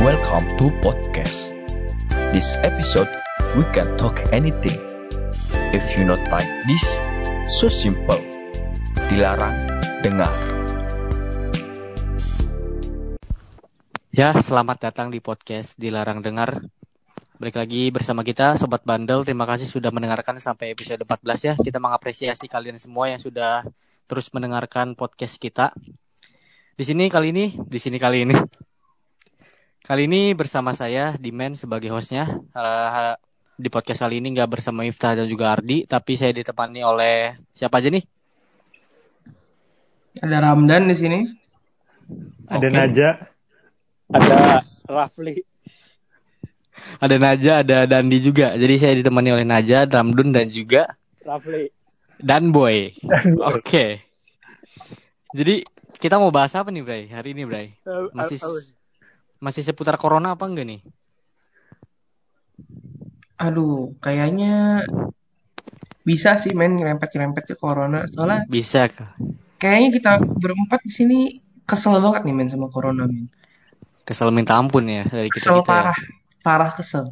Welcome 0.00 0.56
to 0.56 0.72
podcast. 0.80 1.52
This 2.32 2.56
episode 2.64 3.12
we 3.52 3.68
can 3.76 3.84
talk 4.00 4.16
anything. 4.32 4.80
If 5.76 5.92
you 5.92 6.08
not 6.08 6.24
like 6.32 6.48
this, 6.64 7.04
so 7.60 7.68
simple. 7.68 8.16
Dilarang 9.12 9.60
dengar. 10.00 10.32
Ya, 14.08 14.32
selamat 14.40 14.88
datang 14.88 15.12
di 15.12 15.20
podcast 15.20 15.76
Dilarang 15.76 16.24
Dengar. 16.24 16.64
Balik 17.36 17.60
lagi 17.60 17.92
bersama 17.92 18.24
kita, 18.24 18.56
Sobat 18.56 18.80
Bandel. 18.88 19.20
Terima 19.28 19.44
kasih 19.44 19.68
sudah 19.68 19.92
mendengarkan 19.92 20.40
sampai 20.40 20.72
episode 20.72 21.04
14 21.04 21.44
ya. 21.44 21.54
Kita 21.60 21.76
mengapresiasi 21.76 22.48
kalian 22.48 22.80
semua 22.80 23.12
yang 23.12 23.20
sudah 23.20 23.68
terus 24.08 24.32
mendengarkan 24.32 24.96
podcast 24.96 25.36
kita. 25.36 25.76
Di 26.72 26.88
sini 26.88 27.12
kali 27.12 27.36
ini, 27.36 27.52
di 27.68 27.76
sini 27.76 28.00
kali 28.00 28.24
ini. 28.24 28.64
Kali 29.80 30.04
ini 30.04 30.36
bersama 30.36 30.76
saya, 30.76 31.16
Dimen 31.16 31.56
sebagai 31.56 31.88
hostnya. 31.88 32.28
Di 33.60 33.68
podcast 33.72 34.04
kali 34.04 34.20
ini 34.20 34.32
nggak 34.36 34.60
bersama 34.60 34.84
Miftah 34.84 35.16
dan 35.16 35.28
juga 35.28 35.56
Ardi, 35.56 35.88
tapi 35.88 36.16
saya 36.16 36.36
ditemani 36.36 36.80
oleh 36.84 37.40
siapa 37.56 37.80
aja 37.80 37.88
nih? 37.88 38.04
Ada 40.20 40.36
Ramdan 40.40 40.88
di 40.88 40.96
sini. 40.96 41.18
Ada 42.48 42.66
Oke. 42.66 42.76
Naja, 42.76 43.08
ada 44.12 44.64
Rafli. 44.88 45.34
Ada 47.00 47.16
Naja, 47.20 47.52
ada 47.60 47.78
Dandi 47.84 48.18
juga. 48.20 48.56
Jadi 48.56 48.74
saya 48.80 48.92
ditemani 48.96 49.32
oleh 49.32 49.46
Naja, 49.48 49.84
Ramdun, 49.84 50.32
dan 50.32 50.48
juga 50.48 50.96
Rafli. 51.24 51.68
Dan 52.20 52.52
Boy. 52.52 52.96
Oke. 53.44 54.04
Jadi 55.36 55.64
kita 56.00 56.16
mau 56.20 56.32
bahas 56.32 56.52
apa 56.56 56.68
nih, 56.68 56.84
Bray? 56.84 57.04
Hari 57.12 57.36
ini, 57.36 57.42
Bray? 57.44 57.76
Masih 58.16 58.40
masih 59.44 59.62
seputar 59.64 59.96
corona 59.96 60.36
apa 60.36 60.44
enggak 60.48 60.66
nih? 60.70 60.80
Aduh, 63.40 63.96
kayaknya 64.04 64.84
bisa 66.08 66.36
sih 66.42 66.52
main 66.56 66.72
nyerempet-nyerempet 66.76 67.44
ke 67.50 67.54
corona. 67.56 68.04
Soalnya 68.12 68.44
Bisa 68.48 68.88
kah? 68.88 69.12
kayaknya 69.60 69.88
kita 69.96 70.10
berempat 70.40 70.80
di 70.88 70.92
sini 70.92 71.18
kesel 71.68 72.00
banget 72.00 72.22
nih 72.26 72.34
men 72.36 72.48
sama 72.48 72.66
corona 72.72 73.04
men. 73.04 73.28
Kesel 74.04 74.32
minta 74.32 74.56
ampun 74.58 74.84
ya 74.88 75.04
dari 75.06 75.30
kita 75.30 75.52
Kesel 75.52 75.60
kita. 75.60 75.68
parah, 75.68 75.98
parah 76.42 76.70
kesel. 76.74 77.06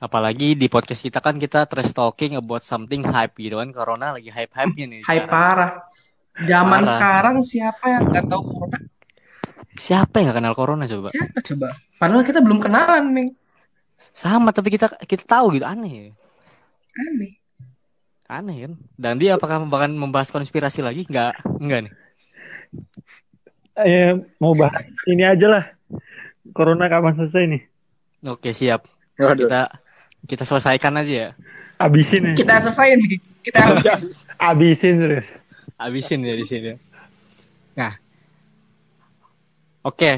Apalagi 0.00 0.56
di 0.56 0.66
podcast 0.72 1.04
kita 1.04 1.20
kan 1.20 1.36
kita 1.36 1.68
trash 1.68 1.92
talking 1.92 2.32
about 2.34 2.64
something 2.64 3.04
hype 3.04 3.36
gitu 3.36 3.60
kan. 3.60 3.68
Corona 3.70 4.16
lagi 4.16 4.32
hype-hype-nya 4.32 4.86
nih. 4.88 5.00
Hai 5.04 5.20
sekarang. 5.20 5.28
parah. 5.28 5.72
Zaman 6.40 6.82
Parah. 6.82 6.90
sekarang 6.96 7.36
siapa 7.44 7.84
yang 7.90 8.02
nggak 8.08 8.26
tahu 8.26 8.42
corona? 8.42 8.78
Siapa 9.80 10.20
yang 10.20 10.36
gak 10.36 10.44
kenal 10.44 10.52
corona 10.52 10.84
coba? 10.84 11.08
Siapa 11.08 11.40
coba? 11.40 11.72
Padahal 11.96 12.20
kita 12.20 12.44
belum 12.44 12.60
kenalan 12.60 13.04
men. 13.08 13.28
Sama 14.12 14.52
tapi 14.52 14.76
kita 14.76 14.92
kita 15.08 15.24
tahu 15.24 15.56
gitu 15.56 15.64
aneh. 15.64 15.88
ya. 15.88 16.04
Aneh. 17.00 17.32
Aneh 18.28 18.56
kan? 18.68 18.72
Dan 19.00 19.16
dia 19.16 19.40
apakah 19.40 19.64
bahkan 19.64 19.96
membahas 19.96 20.28
konspirasi 20.28 20.84
lagi? 20.84 21.08
Enggak, 21.08 21.40
enggak 21.56 21.88
nih. 21.88 21.92
Eh, 23.80 24.12
mau 24.36 24.52
bahas 24.52 24.84
ini 25.08 25.24
aja 25.24 25.46
lah. 25.48 25.64
Corona 26.52 26.92
kapan 26.92 27.16
selesai 27.16 27.44
nih? 27.48 27.62
Oke, 28.28 28.52
siap. 28.52 28.84
Kita 29.16 29.72
kita 30.28 30.44
selesaikan 30.44 31.00
aja 31.00 31.12
ya. 31.12 31.28
Abisin 31.80 32.32
ya. 32.32 32.34
Kita 32.36 32.60
selesai 32.68 33.00
nih. 33.00 33.16
Kita 33.40 33.58
Abisin 34.36 34.94
terus. 35.00 35.26
Habisin 35.80 36.20
ya 36.28 36.36
di 36.36 36.44
sini. 36.44 36.76
Nah, 37.72 37.96
oke. 39.84 40.12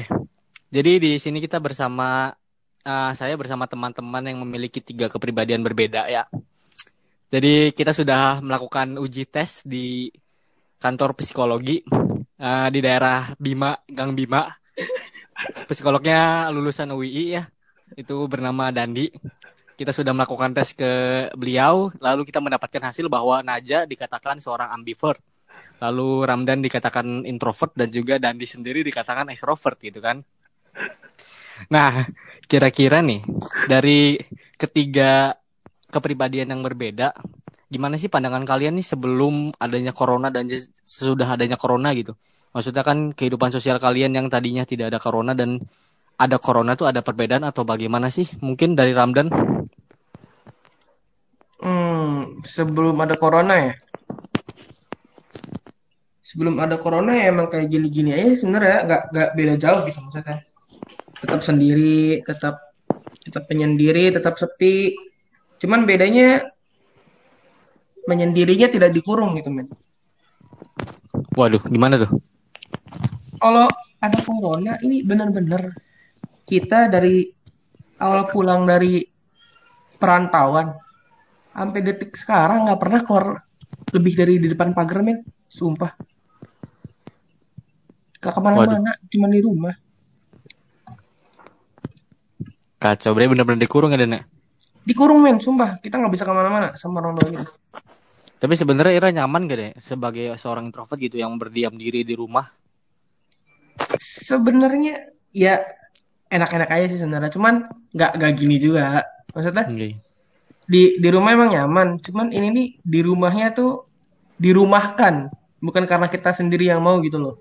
Jadi 0.73 0.91
di 0.97 1.11
sini 1.21 1.37
kita 1.37 1.61
bersama 1.61 2.33
eh, 2.81 3.11
saya 3.13 3.37
bersama 3.37 3.69
teman-teman 3.69 4.23
yang 4.25 4.41
memiliki 4.41 4.81
tiga 4.81 5.07
kepribadian 5.07 5.61
berbeda 5.61 6.09
ya. 6.09 6.25
Jadi 7.33 7.73
kita 7.73 7.93
sudah 7.97 8.41
melakukan 8.45 8.97
uji 9.01 9.25
tes 9.25 9.65
di 9.65 10.09
kantor 10.77 11.17
psikologi 11.17 11.81
eh, 12.37 12.67
di 12.69 12.79
daerah 12.83 13.33
Bima, 13.39 13.73
Gang 13.89 14.13
Bima. 14.13 14.49
Psikolognya 15.69 16.49
lulusan 16.53 16.93
UII 16.93 17.25
ya. 17.33 17.43
Itu 17.93 18.25
bernama 18.29 18.69
Dandi. 18.69 19.09
Kita 19.73 19.89
sudah 19.89 20.13
melakukan 20.13 20.53
tes 20.53 20.77
ke 20.77 20.91
beliau, 21.33 21.89
lalu 21.97 22.29
kita 22.29 22.37
mendapatkan 22.37 22.93
hasil 22.93 23.09
bahwa 23.09 23.41
Naja 23.41 23.89
dikatakan 23.89 24.37
seorang 24.37 24.69
ambivert. 24.69 25.17
Lalu 25.81 26.09
Ramdan 26.27 26.61
dikatakan 26.61 27.25
introvert 27.25 27.73
dan 27.73 27.89
juga 27.89 28.21
Dandi 28.21 28.45
sendiri 28.45 28.85
dikatakan 28.85 29.29
extrovert 29.33 29.77
gitu 29.81 29.99
kan. 29.99 30.21
Nah, 31.69 32.07
kira-kira 32.49 32.99
nih 32.99 33.21
dari 33.69 34.17
ketiga 34.57 35.37
kepribadian 35.93 36.49
yang 36.49 36.61
berbeda, 36.65 37.13
gimana 37.69 37.97
sih 37.97 38.09
pandangan 38.09 38.45
kalian 38.45 38.77
nih 38.79 38.85
sebelum 38.85 39.53
adanya 39.61 39.93
corona 39.93 40.33
dan 40.33 40.49
sesudah 40.85 41.37
adanya 41.37 41.57
corona 41.57 41.93
gitu? 41.93 42.17
Maksudnya 42.53 42.85
kan 42.85 43.13
kehidupan 43.13 43.49
sosial 43.49 43.81
kalian 43.81 44.13
yang 44.13 44.29
tadinya 44.29 44.61
tidak 44.65 44.93
ada 44.93 44.99
corona 45.01 45.33
dan 45.33 45.57
ada 46.17 46.37
corona 46.37 46.77
tuh 46.77 46.85
ada 46.85 47.01
perbedaan 47.01 47.41
atau 47.41 47.65
bagaimana 47.65 48.13
sih? 48.13 48.29
Mungkin 48.41 48.77
dari 48.77 48.93
Ramdan? 48.93 49.27
Hmm, 51.63 52.43
sebelum 52.45 52.93
ada 53.01 53.17
corona 53.17 53.55
ya. 53.57 53.73
Sebelum 56.33 56.57
ada 56.57 56.81
corona 56.81 57.13
ya 57.13 57.29
emang 57.29 57.45
kayak 57.45 57.69
gini-gini 57.69 58.09
aja 58.09 58.41
sebenarnya 58.41 58.77
nggak 58.89 59.01
nggak 59.13 59.29
beda 59.37 59.55
jauh 59.61 59.79
gitu 59.85 60.01
maksudnya. 60.01 60.41
Tetap 61.21 61.41
sendiri, 61.45 62.25
tetap 62.25 62.73
tetap 63.21 63.45
penyendiri, 63.45 64.09
tetap 64.09 64.41
sepi. 64.41 64.97
Cuman 65.61 65.85
bedanya 65.85 66.41
menyendirinya 68.09 68.65
tidak 68.65 68.97
dikurung 68.97 69.37
gitu 69.37 69.53
men. 69.53 69.69
Waduh, 71.37 71.61
gimana 71.69 72.01
tuh? 72.01 72.17
Kalau 73.37 73.69
ada 74.01 74.17
corona 74.25 74.81
ini 74.81 75.05
benar-benar 75.05 75.69
kita 76.49 76.89
dari 76.89 77.29
awal 78.01 78.25
pulang 78.33 78.65
dari 78.65 79.05
perantauan 80.01 80.73
sampai 81.53 81.79
detik 81.85 82.17
sekarang 82.17 82.65
nggak 82.65 82.81
pernah 82.81 82.99
keluar 83.05 83.25
lebih 83.93 84.13
dari 84.17 84.41
di 84.41 84.49
depan 84.49 84.73
pagar 84.73 85.05
men 85.05 85.21
sumpah 85.47 85.93
gak 88.23 88.33
ke 88.33 88.39
mana-mana 88.39 88.95
cuma 89.11 89.27
di 89.27 89.43
rumah. 89.43 89.75
Kacau, 92.79 93.11
bre. 93.11 93.27
Bener-bener 93.27 93.59
dikurung 93.59 93.91
ya 93.91 93.99
ya? 93.99 94.23
dikurung 94.83 95.23
men 95.23 95.39
sumpah 95.39 95.79
kita 95.79 95.95
nggak 95.95 96.11
bisa 96.11 96.27
ke 96.27 96.33
mana-mana 96.35 96.75
sama 96.75 96.99
orang 96.99 97.15
kita. 97.15 97.47
Tapi 98.43 98.53
sebenarnya 98.59 98.93
Ira 98.99 99.09
nyaman 99.15 99.47
gak 99.47 99.59
deh 99.59 99.71
sebagai 99.79 100.35
seorang 100.35 100.67
introvert 100.67 100.99
gitu 100.99 101.15
yang 101.15 101.39
berdiam 101.39 101.75
diri 101.75 102.03
di 102.03 102.15
rumah? 102.15 102.47
sebenarnya 103.97 105.01
ya 105.33 105.65
enak-enak 106.29 106.69
aja 106.69 106.85
sih 106.91 106.99
sebenarnya. 106.99 107.31
Cuman 107.31 107.71
nggak 107.95 108.11
nggak 108.19 108.33
gini 108.35 108.59
juga. 108.59 109.01
Maksudnya 109.31 109.65
di 110.67 110.99
di 110.99 111.09
rumah 111.09 111.31
emang 111.31 111.55
nyaman. 111.55 111.87
Cuman 112.03 112.35
ini 112.35 112.47
nih 112.51 112.67
di 112.83 112.99
rumahnya 112.99 113.55
tuh 113.55 113.87
dirumahkan. 114.35 115.31
Bukan 115.63 115.83
karena 115.87 116.11
kita 116.11 116.35
sendiri 116.35 116.67
yang 116.67 116.83
mau 116.83 116.99
gitu 116.99 117.17
loh 117.17 117.35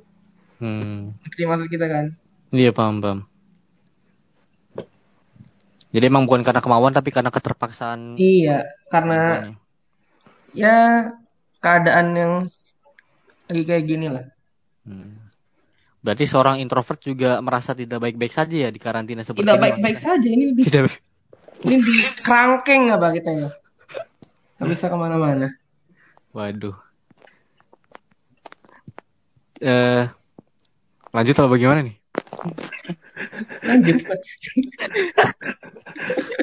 Hmm. 0.62 1.18
ngerti 1.20 1.42
maksud 1.42 1.66
kita 1.66 1.86
kan 1.86 2.06
Iya 2.48 2.70
paham 2.70 3.00
paham. 3.00 3.18
Jadi 5.90 6.04
emang 6.06 6.24
bukan 6.24 6.40
karena 6.40 6.60
kemauan 6.60 6.88
tapi 6.90 7.10
karena 7.10 7.28
keterpaksaan. 7.28 8.14
iya 8.14 8.62
karena 8.88 9.50
ya 10.52 11.10
keadaan 11.58 12.06
yang 12.12 12.32
lagi 13.46 13.62
kayak 13.64 13.84
gini 13.84 14.06
lah 14.08 14.24
Hmm. 14.82 15.14
Berarti 15.98 16.24
seorang 16.24 16.58
introvert 16.58 16.98
juga 16.98 17.38
merasa 17.38 17.70
tidak 17.70 17.98
baik-baik 17.98 18.30
saja 18.30 18.56
ya 18.60 18.68
di 18.68 18.76
karantina 18.76 19.22
seperti 19.22 19.42
tidak 19.42 19.54
ini. 19.54 19.64
baik-baik 19.64 19.94
saja 19.96 20.26
ini 20.26 20.44
di, 20.50 20.62
Tidak. 20.62 20.84
ini 21.62 21.76
di 21.78 21.94
kerangkeng 22.18 22.90
apa 22.90 23.06
kita 23.12 23.30
ya 23.32 23.48
nggak 24.56 24.68
bisa 24.68 24.86
ke 24.86 24.96
mana-mana 24.96 25.48
Waduh. 26.32 26.74
Eh, 29.60 30.04
lanjut 31.12 31.36
apa 31.38 31.48
bagaimana 31.48 31.80
nih? 31.86 31.96
lanjut 33.62 33.96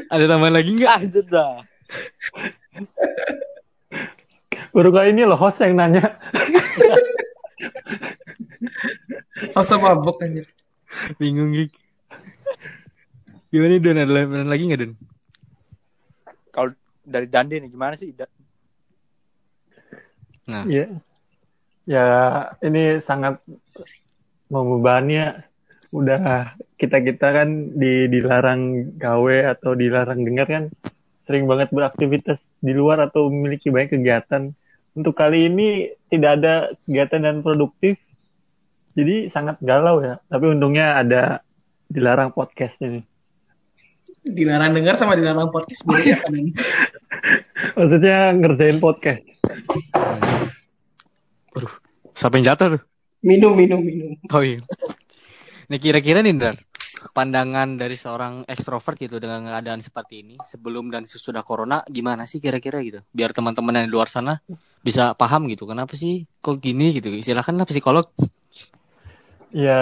Ada 0.09 0.25
tambahan 0.25 0.55
lagi 0.55 0.69
nggak? 0.77 0.89
Lanjut 1.03 1.25
dah. 1.29 1.61
Baru 4.69 4.89
kali 4.93 5.11
ini 5.11 5.25
loh 5.25 5.37
host 5.37 5.59
yang 5.61 5.75
nanya. 5.75 6.17
Masa 9.55 9.75
mabok 9.79 10.21
anjir 10.21 10.45
Bingung 11.17 11.51
gig. 11.53 11.73
Gimana 13.49 13.73
nih, 13.73 13.81
Don? 13.81 13.97
Ada 13.97 14.13
tambahan 14.13 14.49
lagi 14.49 14.63
nggak 14.69 14.79
Don? 14.81 14.93
Kalau 16.53 16.69
dari 17.01 17.27
Dandi 17.29 17.55
nih 17.57 17.69
gimana 17.69 17.93
sih? 17.97 18.13
Nah, 20.49 20.65
Iya. 20.65 20.85
Ya, 21.89 22.05
ini 22.61 23.01
sangat 23.01 23.41
membebani 24.49 25.15
ya. 25.15 25.29
udah 25.89 26.53
kita 26.77 27.01
kita 27.01 27.27
kan 27.33 27.73
di 27.73 28.05
dilarang 28.13 28.93
gawe 29.01 29.57
atau 29.57 29.73
dilarang 29.73 30.21
dengar 30.21 30.45
kan 30.45 30.69
sering 31.29 31.49
banget 31.49 31.69
beraktivitas 31.69 32.41
di 32.57 32.73
luar 32.73 33.05
atau 33.05 33.29
memiliki 33.29 33.69
banyak 33.69 33.93
kegiatan. 33.93 34.49
Untuk 34.97 35.13
kali 35.13 35.45
ini 35.45 35.93
tidak 36.09 36.41
ada 36.41 36.73
kegiatan 36.89 37.21
dan 37.21 37.35
produktif, 37.45 38.01
jadi 38.97 39.29
sangat 39.29 39.61
galau 39.61 40.01
ya. 40.01 40.17
Tapi 40.25 40.45
untungnya 40.49 40.97
ada 40.97 41.45
dilarang 41.85 42.33
podcastnya 42.33 42.97
nih. 42.97 43.05
Dilarang 44.25 44.73
dengar 44.73 44.97
sama 44.97 45.13
dilarang 45.13 45.53
podcast 45.53 45.85
beda 45.85 46.17
nih? 46.33 46.49
Maksudnya 47.77 48.17
ngerjain 48.33 48.81
podcast. 48.81 49.21
Aduh, 51.53 51.73
siapa 52.17 52.41
yang 52.41 52.45
jatuh 52.49 52.67
tuh? 52.77 52.88
Minum, 53.19 53.51
minum, 53.51 53.83
minum. 53.83 54.15
Oh 54.31 54.39
iya. 54.39 54.63
Nih 55.67 55.79
kira-kira 55.79 56.23
nih 56.23 56.33
Ndar, 56.33 56.55
pandangan 57.11 57.75
dari 57.75 57.99
seorang 57.99 58.47
ekstrovert 58.47 58.95
gitu 58.95 59.19
dengan 59.19 59.43
keadaan 59.43 59.83
seperti 59.83 60.23
ini 60.23 60.35
sebelum 60.47 60.87
dan 60.87 61.03
sesudah 61.03 61.43
corona 61.43 61.83
gimana 61.91 62.23
sih 62.23 62.39
kira-kira 62.39 62.79
gitu? 62.79 63.03
Biar 63.11 63.35
teman-teman 63.35 63.83
yang 63.83 63.85
di 63.85 63.93
luar 63.93 64.07
sana 64.07 64.39
bisa 64.79 65.11
paham 65.19 65.51
gitu. 65.51 65.67
Kenapa 65.67 65.99
sih 65.99 66.23
kok 66.39 66.63
gini 66.63 66.95
gitu? 66.95 67.11
Silakanlah 67.19 67.67
psikolog. 67.67 68.07
Ya, 69.51 69.81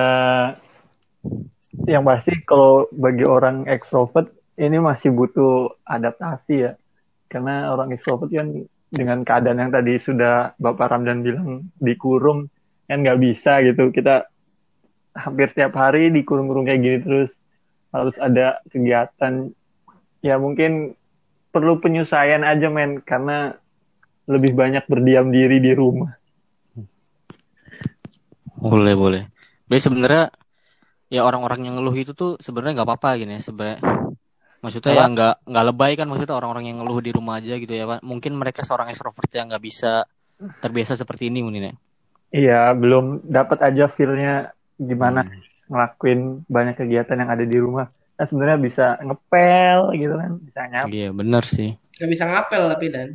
yang 1.86 2.04
pasti 2.08 2.42
kalau 2.42 2.90
bagi 2.90 3.24
orang 3.24 3.70
ekstrovert 3.70 4.34
ini 4.58 4.82
masih 4.82 5.14
butuh 5.14 5.78
adaptasi 5.86 6.56
ya. 6.58 6.74
Karena 7.30 7.70
orang 7.70 7.94
ekstrovert 7.94 8.34
kan 8.34 8.66
dengan 8.90 9.22
keadaan 9.22 9.62
yang 9.62 9.72
tadi 9.72 10.00
sudah 10.02 10.58
Bapak 10.58 10.90
Ramdan 10.90 11.22
bilang 11.22 11.70
dikurung 11.78 12.50
kan 12.88 13.04
nggak 13.04 13.20
bisa 13.20 13.62
gitu. 13.64 13.92
Kita 13.92 14.26
hampir 15.14 15.52
setiap 15.52 15.76
hari 15.76 16.10
dikurung-kurung 16.10 16.66
kayak 16.66 16.82
gini 16.82 16.98
terus 17.04 17.36
harus 17.92 18.16
ada 18.18 18.64
kegiatan. 18.72 19.52
Ya 20.24 20.36
mungkin 20.42 20.98
perlu 21.54 21.80
penyesuaian 21.80 22.44
aja 22.44 22.68
men 22.72 23.04
karena 23.04 23.56
lebih 24.28 24.54
banyak 24.54 24.84
berdiam 24.92 25.32
diri 25.32 25.64
di 25.64 25.72
rumah. 25.72 26.12
Boleh, 28.58 28.94
boleh. 28.98 29.24
Jadi 29.70 29.80
sebenarnya 29.80 30.34
ya 31.08 31.24
orang-orang 31.24 31.72
yang 31.72 31.80
ngeluh 31.80 31.96
itu 31.96 32.12
tuh 32.12 32.36
sebenarnya 32.42 32.82
nggak 32.82 32.88
apa-apa 32.90 33.10
gini 33.22 33.40
ya 33.40 33.42
sebenarnya. 33.42 33.80
Maksudnya 34.58 34.92
Apa? 34.98 35.00
ya 35.00 35.06
nggak 35.14 35.34
nggak 35.48 35.66
lebay 35.72 35.92
kan 35.96 36.08
maksudnya 36.10 36.36
orang-orang 36.36 36.66
yang 36.74 36.78
ngeluh 36.82 37.00
di 37.00 37.12
rumah 37.14 37.40
aja 37.40 37.56
gitu 37.56 37.72
ya 37.72 37.86
Pak. 37.88 38.00
Mungkin 38.04 38.34
mereka 38.36 38.66
seorang 38.66 38.90
ekstrovert 38.92 39.30
yang 39.32 39.48
nggak 39.48 39.64
bisa 39.64 40.04
terbiasa 40.60 40.98
seperti 40.98 41.30
ini 41.30 41.46
mungkin 41.46 41.64
ya. 41.72 41.74
Iya, 42.28 42.76
belum 42.76 43.24
dapat 43.24 43.60
aja 43.64 43.88
feel-nya 43.88 44.52
gimana 44.76 45.24
Hmm. 45.24 45.40
ngelakuin 45.68 46.20
banyak 46.46 46.76
kegiatan 46.76 47.18
yang 47.18 47.32
ada 47.32 47.44
di 47.44 47.58
rumah. 47.58 47.88
Kan 48.14 48.26
sebenarnya 48.26 48.60
bisa 48.60 48.86
ngepel 49.00 49.80
gitu 49.96 50.16
kan, 50.16 50.32
bisa 50.42 50.62
nyap. 50.68 50.88
Iya 50.90 51.10
benar 51.12 51.44
sih. 51.46 51.76
Gak 51.96 52.10
bisa 52.10 52.26
ngapel 52.26 52.62
tapi 52.68 52.86
dan. 52.90 53.10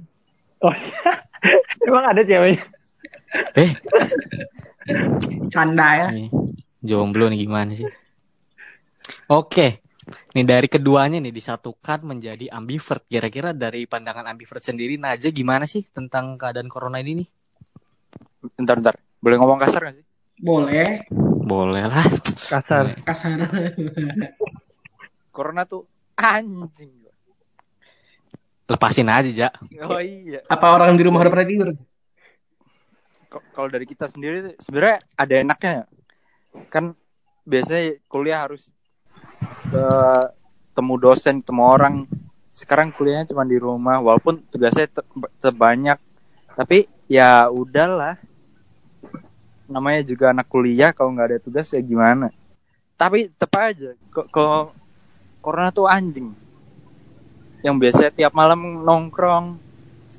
Oh 0.60 0.72
iya. 0.72 1.12
Emang 1.86 2.04
ada 2.06 2.22
ceweknya? 2.22 2.62
Eh, 3.56 3.72
Canda 5.48 5.88
ya. 5.96 6.06
nih, 6.12 6.28
jomblo 6.80 7.26
nih 7.28 7.40
gimana 7.42 7.72
sih? 7.72 7.88
Oke, 9.28 9.82
nih 10.34 10.44
dari 10.44 10.68
keduanya 10.68 11.18
nih 11.18 11.32
disatukan 11.32 12.04
menjadi 12.04 12.52
ambivert. 12.52 13.04
Kira-kira 13.06 13.50
dari 13.52 13.88
pandangan 13.88 14.28
ambivert 14.28 14.62
sendiri, 14.62 14.96
Naja 14.96 15.28
gimana 15.32 15.64
sih 15.64 15.82
tentang 15.90 16.36
keadaan 16.36 16.68
corona 16.68 17.00
ini 17.00 17.24
nih? 17.24 17.28
Bentar, 18.58 18.74
bentar. 18.78 18.94
Boleh 19.22 19.36
ngomong 19.38 19.58
kasar 19.58 19.90
gak 19.90 19.94
sih? 19.98 20.04
Boleh. 20.42 21.06
Boleh 21.42 21.84
lah. 21.86 22.06
Kasar. 22.50 22.98
Kasar. 23.06 23.38
Corona 25.34 25.62
tuh 25.64 25.86
anjing. 26.18 27.02
Lepasin 28.66 29.08
aja, 29.10 29.50
Ja. 29.68 29.84
Oh 29.84 30.00
iya. 30.00 30.40
Apa 30.48 30.72
orang 30.72 30.96
di 30.96 31.02
rumah 31.04 31.20
udah 31.20 31.32
pernah 31.32 31.48
tidur? 31.48 31.68
Kalau 33.28 33.68
dari 33.68 33.84
kita 33.88 34.08
sendiri 34.08 34.56
sebenarnya 34.60 34.98
ada 35.16 35.34
enaknya. 35.40 35.72
ya. 35.72 35.84
Kan 36.68 36.92
biasanya 37.44 37.96
kuliah 38.08 38.44
harus 38.44 38.64
ke 39.68 39.84
temu 40.72 40.94
dosen, 40.96 41.40
ketemu 41.40 41.62
orang. 41.64 41.94
Sekarang 42.52 42.92
kuliahnya 42.92 43.32
cuma 43.32 43.44
di 43.44 43.56
rumah 43.56 44.00
walaupun 44.00 44.44
tugasnya 44.48 44.88
te- 44.88 45.08
sebanyak. 45.40 45.96
Tapi 46.52 46.84
ya 47.08 47.48
udahlah. 47.48 48.16
Namanya 49.68 50.02
juga 50.06 50.30
anak 50.30 50.46
kuliah 50.48 50.90
kalau 50.90 51.14
nggak 51.14 51.28
ada 51.28 51.38
tugas 51.38 51.70
ya 51.70 51.80
gimana. 51.80 52.30
Tapi 52.96 53.30
tetap 53.30 53.52
aja 53.58 53.94
kok 54.10 54.26
kalau 54.30 54.70
corona 55.42 55.70
tuh 55.70 55.90
anjing. 55.90 56.30
Yang 57.62 57.76
biasanya 57.78 58.10
tiap 58.14 58.32
malam 58.34 58.82
nongkrong 58.82 59.58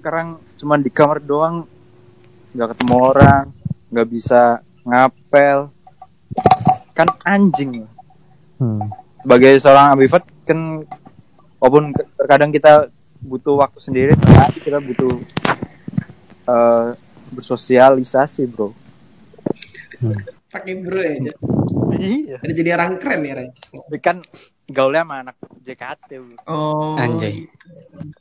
sekarang 0.04 0.36
cuma 0.60 0.76
di 0.76 0.92
kamar 0.92 1.24
doang 1.24 1.64
nggak 2.52 2.76
ketemu 2.76 2.96
orang 3.00 3.44
nggak 3.88 4.08
bisa 4.12 4.60
ngapel 4.84 5.72
kan 6.92 7.08
anjing 7.24 7.88
Hmm. 8.62 8.86
sebagai 9.26 9.60
seorang 9.60 9.98
ambivert 9.98 10.24
kan 10.46 10.86
walaupun 11.58 11.92
terkadang 12.16 12.52
kita 12.54 12.88
butuh 13.20 13.60
waktu 13.60 13.80
sendiri 13.82 14.14
tapi 14.14 14.60
kita 14.62 14.78
butuh 14.80 15.20
eh, 16.48 16.88
bersosialisasi 17.34 18.46
bro 18.48 18.72
Pakai 20.52 20.74
bro 20.80 21.02
ya. 21.02 21.34
Iya 21.94 22.38
jadi 22.42 22.70
orang 22.78 22.98
keren 23.02 23.22
ya, 23.26 23.34
Ray. 23.38 23.50
Tapi 23.72 23.98
kan 24.02 24.18
gaulnya 24.66 25.02
sama 25.06 25.16
anak 25.22 25.36
JKT 25.62 26.10
bro 26.22 26.36
Oh. 26.46 26.96
Anjay. 26.98 27.48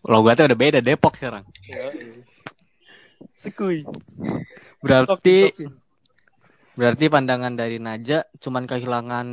Logatnya 0.04 0.48
udah 0.48 0.58
beda 0.58 0.78
Depok 0.80 1.16
sekarang. 1.16 1.44
Sekui. 3.36 3.82
Berarti 4.82 5.50
berarti 6.72 7.04
pandangan 7.06 7.52
dari 7.52 7.76
Naja 7.76 8.24
cuman 8.40 8.64
kehilangan 8.64 9.26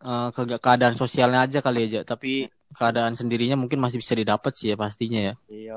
eh, 0.00 0.28
ke- 0.34 0.58
keadaan 0.60 0.96
sosialnya 0.96 1.44
aja 1.44 1.60
kali 1.60 1.86
aja, 1.86 2.00
tapi 2.02 2.48
keadaan 2.72 3.12
sendirinya 3.14 3.58
mungkin 3.58 3.82
masih 3.82 3.98
bisa 4.00 4.16
didapat 4.16 4.54
sih 4.56 4.72
ya 4.72 4.76
pastinya 4.78 5.20
ya. 5.20 5.34
Iya. 5.50 5.76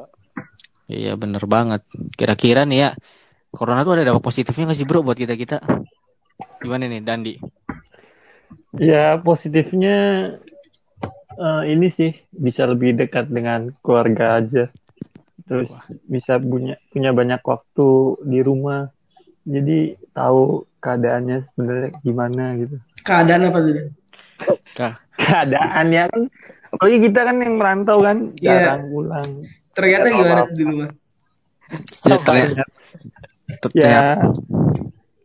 Iya 0.88 1.14
bener 1.16 1.44
banget. 1.48 1.84
Kira-kira 2.16 2.64
nih 2.68 2.80
ya, 2.88 2.90
corona 3.50 3.84
tuh 3.84 3.98
ada 4.00 4.04
dampak 4.12 4.24
positifnya 4.24 4.72
nggak 4.72 4.80
sih 4.80 4.88
bro 4.88 5.00
buat 5.02 5.18
kita 5.18 5.34
kita? 5.36 5.58
Gimana 6.64 6.88
nih 6.88 7.04
Dandi? 7.04 7.34
Ya 8.80 9.20
positifnya 9.20 9.98
eh, 11.36 11.64
ini 11.68 11.92
sih 11.92 12.16
bisa 12.32 12.64
lebih 12.64 12.96
dekat 12.96 13.28
dengan 13.28 13.76
keluarga 13.84 14.40
aja. 14.40 14.72
Terus 15.44 15.76
bisa 16.08 16.40
punya 16.40 16.80
punya 16.88 17.12
banyak 17.12 17.44
waktu 17.44 17.90
di 18.24 18.40
rumah. 18.40 18.88
Jadi 19.44 20.00
tahu 20.16 20.64
keadaannya 20.80 21.44
sebenarnya 21.52 21.92
gimana 22.00 22.56
gitu. 22.56 22.80
Keadaan 23.04 23.52
apa 23.52 23.60
tuh? 23.60 23.74
Dan? 23.76 23.88
Kah? 24.72 24.94
Keadaannya 25.20 26.04
kan 26.08 26.22
apalagi 26.74 26.98
kita 27.12 27.20
kan 27.28 27.36
yang 27.44 27.56
merantau 27.60 27.98
kan 28.00 28.18
Iya. 28.40 28.56
jarang 28.72 28.88
pulang. 28.88 29.30
Ternyata 29.76 30.08
gimana 30.08 30.42
di 30.48 30.64
rumah? 30.64 30.90
Ya, 32.06 32.18
ternyata, 32.22 32.64
ternyata, 33.60 33.74
Ya 33.74 34.06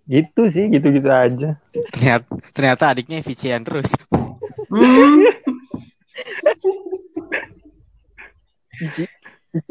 gitu 0.08 0.48
sih 0.48 0.72
gitu-gitu 0.72 1.06
aja. 1.12 1.60
ternyata, 1.92 2.26
ternyata 2.56 2.84
adiknya 2.96 3.20
efisien 3.20 3.60
terus. 3.60 3.92
Hmm. 4.72 5.28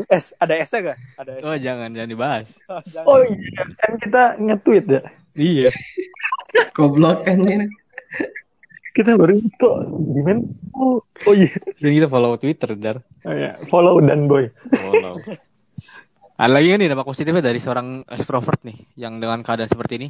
S 0.09 0.35
ada 0.37 0.53
S 0.61 0.69
nya 0.73 0.93
gak? 0.93 0.97
Ada 1.17 1.31
S. 1.37 1.43
Oh 1.45 1.55
jangan 1.57 1.89
jangan 1.91 2.09
dibahas. 2.09 2.49
Jangan. 2.93 3.05
Oh 3.09 3.21
iya 3.25 3.63
kan 3.81 3.91
kita 3.97 4.23
nge-tweet 4.37 4.85
ya. 4.85 5.01
Iya. 5.37 5.71
Goblok 6.77 7.25
kan 7.25 7.41
ini. 7.41 7.65
Kita 8.97 9.13
baru 9.13 9.37
itu 9.37 9.69
gimana? 10.17 10.41
Oh, 10.73 10.97
oh 11.01 11.33
iya. 11.37 11.53
Dan 11.77 11.93
kita 11.93 12.09
follow 12.09 12.33
Twitter 12.41 12.73
dar. 12.73 12.97
Oh, 13.25 13.33
iya. 13.33 13.53
Follow 13.69 14.01
dan 14.01 14.25
boy. 14.25 14.49
Follow. 14.73 15.21
Ada 16.37 16.49
lagi 16.49 16.73
nih 16.77 16.89
dampak 16.89 17.05
positifnya 17.05 17.45
dari 17.45 17.61
seorang 17.61 18.05
extrovert 18.09 18.61
nih 18.65 18.77
yang 18.97 19.21
dengan 19.21 19.45
keadaan 19.45 19.69
seperti 19.69 20.01
ini? 20.01 20.09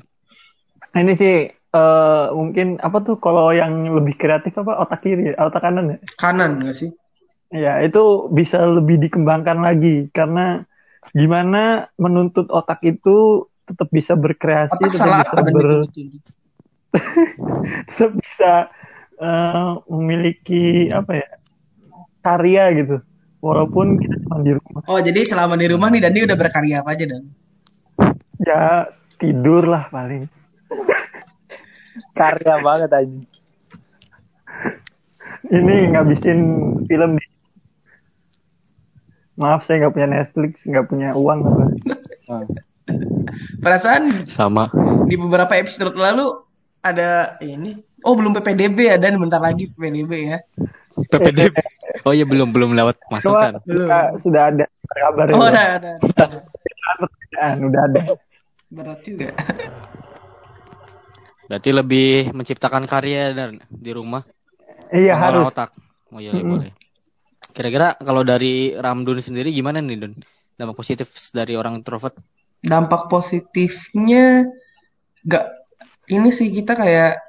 Nah, 0.93 0.99
ini 1.03 1.13
sih 1.17 1.35
eh 1.51 2.25
mungkin 2.31 2.79
apa 2.79 3.03
tuh 3.03 3.19
kalau 3.19 3.51
yang 3.51 3.91
lebih 3.91 4.15
kreatif 4.15 4.55
apa 4.55 4.79
otak 4.79 5.03
kiri, 5.03 5.35
otak 5.35 5.61
kanan 5.61 5.95
ya? 5.95 5.97
Kanan 6.15 6.63
gak 6.63 6.77
sih? 6.79 6.89
Ya, 7.51 7.79
itu 7.79 8.27
bisa 8.31 8.59
lebih 8.63 8.99
dikembangkan 8.99 9.63
lagi 9.63 10.11
karena 10.11 10.67
gimana 11.15 11.87
menuntut 11.95 12.51
otak 12.51 12.83
itu 12.83 13.47
tetap 13.67 13.87
bisa 13.91 14.15
berkreasi, 14.15 14.79
Otak 14.79 14.95
tetap 14.95 14.99
salah 14.99 15.19
bisa 15.23 15.35
ber, 15.51 15.67
tetap 17.91 18.11
bisa 18.15 18.51
eh, 19.19 19.71
memiliki 19.91 20.87
apa 20.91 21.11
ya 21.19 21.27
karya 22.23 22.63
gitu. 22.83 22.97
Walaupun 23.39 24.01
kita 24.01 24.15
cuma 24.27 24.43
di 24.43 24.51
rumah. 24.55 24.81
Oh 24.89 24.99
jadi 24.99 25.19
selama 25.23 25.55
di 25.55 25.67
rumah 25.69 25.87
nih 25.93 26.01
Dandi 26.03 26.19
udah 26.25 26.37
berkarya 26.39 26.81
apa 26.81 26.89
aja 26.95 27.05
dan? 27.05 27.23
Ya 28.41 28.91
tidur 29.21 29.63
lah 29.67 29.87
paling. 29.93 30.27
Karya 32.13 32.55
banget 32.61 32.89
anjing. 32.93 33.27
Ini 35.47 35.75
ngabisin 35.95 36.39
film 36.89 37.11
di 37.15 37.25
Maaf 39.37 39.69
saya 39.69 39.85
nggak 39.85 39.93
punya 39.93 40.09
Netflix, 40.09 40.65
nggak 40.65 40.85
punya 40.89 41.13
uang. 41.13 41.45
apa. 41.45 41.63
Perasaan 43.61 44.25
Sama. 44.25 44.65
di 45.05 45.13
beberapa 45.13 45.53
episode 45.53 45.93
lalu 45.93 46.41
ada 46.81 47.37
ini. 47.45 47.77
Oh 48.01 48.17
belum 48.17 48.33
PPDB 48.33 48.89
ya 48.89 48.97
dan 48.97 49.21
bentar 49.21 49.37
lagi 49.37 49.69
PPDB 49.69 50.11
ya. 50.33 50.39
PPDB. 51.13 51.53
Oh 52.01 52.17
iya 52.17 52.25
belum 52.25 52.49
belum 52.49 52.73
lewat 52.73 52.97
masukan. 53.13 53.61
Belum. 53.69 53.85
sudah, 53.85 54.01
sudah 54.25 54.41
ada 54.49 54.65
kabar 54.97 55.27
Oh 55.37 55.45
ada 55.45 55.63
ada. 55.77 55.91
Pekerjaan, 56.97 57.57
udah 57.61 57.81
ada. 57.85 58.01
Berat 58.73 58.99
juga. 59.05 59.29
Berarti 61.47 61.69
lebih 61.71 62.35
menciptakan 62.35 62.83
karya 62.83 63.31
dan 63.31 63.49
di 63.67 63.91
rumah. 63.95 64.23
Iya 64.91 65.15
harus. 65.15 65.51
otak. 65.51 65.71
Oh 66.11 66.19
iya 66.19 66.35
Mm-mm. 66.35 66.47
boleh. 66.59 66.71
Kira-kira 67.51 67.95
kalau 67.99 68.21
dari 68.21 68.75
Ramdun 68.75 69.19
sendiri 69.19 69.49
gimana 69.51 69.79
nih 69.79 69.97
Dun? 69.97 70.13
Dampak 70.55 70.77
positif 70.77 71.07
dari 71.31 71.55
orang 71.55 71.79
introvert? 71.79 72.15
Dampak 72.61 73.07
positifnya 73.07 74.47
gak 75.23 75.45
ini 76.07 76.29
sih 76.31 76.49
kita 76.49 76.73
kayak 76.73 77.19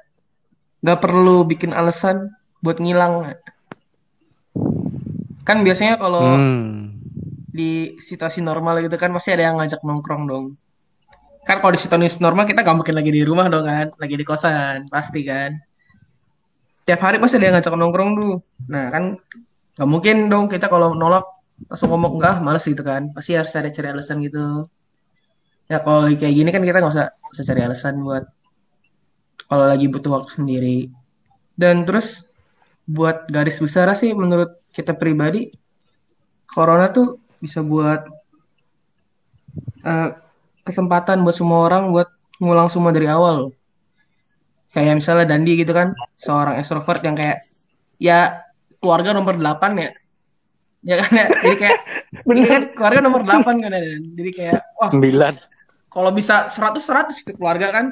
gak 0.79 0.99
perlu 0.99 1.43
bikin 1.43 1.71
alasan 1.75 2.31
buat 2.59 2.79
ngilang. 2.79 3.35
Kan 5.43 5.63
biasanya 5.65 5.97
kalau 5.97 6.23
Hmm. 6.37 6.99
di 7.49 7.97
situasi 7.97 8.39
normal 8.39 8.79
gitu 8.85 8.95
kan 8.95 9.11
pasti 9.11 9.33
ada 9.33 9.49
yang 9.49 9.57
ngajak 9.59 9.81
nongkrong 9.81 10.23
dong. 10.29 10.45
Kan 11.49 11.65
kalau 11.65 11.73
di 11.73 11.81
normal 12.21 12.45
kita 12.45 12.61
gak 12.61 12.77
mungkin 12.77 12.93
lagi 12.93 13.09
di 13.09 13.25
rumah 13.25 13.49
dong 13.49 13.65
kan, 13.65 13.89
lagi 13.97 14.13
di 14.13 14.21
kosan 14.21 14.85
pasti 14.85 15.25
kan. 15.25 15.57
Tiap 16.85 17.01
hari 17.01 17.17
pasti 17.17 17.41
yang 17.41 17.57
ngajak 17.57 17.73
nongkrong 17.73 18.09
tuh. 18.21 18.33
Nah 18.69 18.93
kan 18.93 19.17
gak 19.73 19.89
mungkin 19.89 20.29
dong 20.29 20.45
kita 20.45 20.69
kalau 20.69 20.93
nolak 20.93 21.25
langsung 21.65 21.89
ngomong 21.89 22.21
enggak 22.21 22.45
males 22.45 22.61
gitu 22.69 22.85
kan. 22.85 23.09
Pasti 23.17 23.33
harus 23.33 23.49
ada 23.57 23.73
cari 23.73 23.87
alasan 23.89 24.21
gitu. 24.21 24.61
Ya 25.73 25.81
kalau 25.81 26.05
kayak 26.13 26.33
gini 26.37 26.49
kan 26.53 26.61
kita 26.61 26.85
nggak 26.85 26.93
usah, 26.93 27.07
nggak 27.17 27.33
usah 27.33 27.45
cari 27.49 27.61
alasan 27.65 27.95
buat 28.05 28.23
kalau 29.49 29.65
lagi 29.65 29.89
butuh 29.89 30.21
waktu 30.21 30.31
sendiri. 30.37 30.77
Dan 31.57 31.81
terus 31.81 32.29
buat 32.85 33.25
garis 33.25 33.57
besar 33.57 33.89
sih 33.97 34.13
menurut 34.13 34.53
kita 34.69 34.93
pribadi 34.93 35.49
corona 36.45 36.93
tuh 36.93 37.17
bisa 37.41 37.65
buat 37.65 38.05
eh, 39.81 40.28
kesempatan 40.69 41.25
buat 41.25 41.35
semua 41.35 41.65
orang 41.67 41.89
buat 41.89 42.07
ngulang 42.39 42.69
semua 42.69 42.93
dari 42.93 43.09
awal. 43.09 43.51
Kayak 44.69 45.01
misalnya 45.01 45.25
Dandi 45.33 45.57
gitu 45.57 45.73
kan, 45.73 45.97
seorang 46.21 46.61
extrovert 46.61 47.01
yang 47.01 47.17
kayak 47.17 47.41
ya 47.97 48.45
keluarga 48.77 49.11
nomor 49.11 49.33
8 49.35 49.73
ya. 49.75 49.89
Ya 50.79 50.95
kan 50.95 51.11
ya, 51.11 51.25
jadi 51.43 51.55
kayak 51.57 51.77
ini 52.31 52.41
kan 52.45 52.61
keluarga 52.71 52.99
nomor 53.01 53.21
8 53.25 53.59
kan 53.59 53.71
ya. 53.73 53.81
Jadi 54.15 54.31
kayak 54.31 54.57
wah 54.77 54.93
Sembilan. 54.93 55.33
kalau 55.89 56.13
bisa 56.13 56.47
100 56.47 56.79
100 56.79 57.23
itu 57.25 57.31
keluarga 57.35 57.73
kan. 57.73 57.85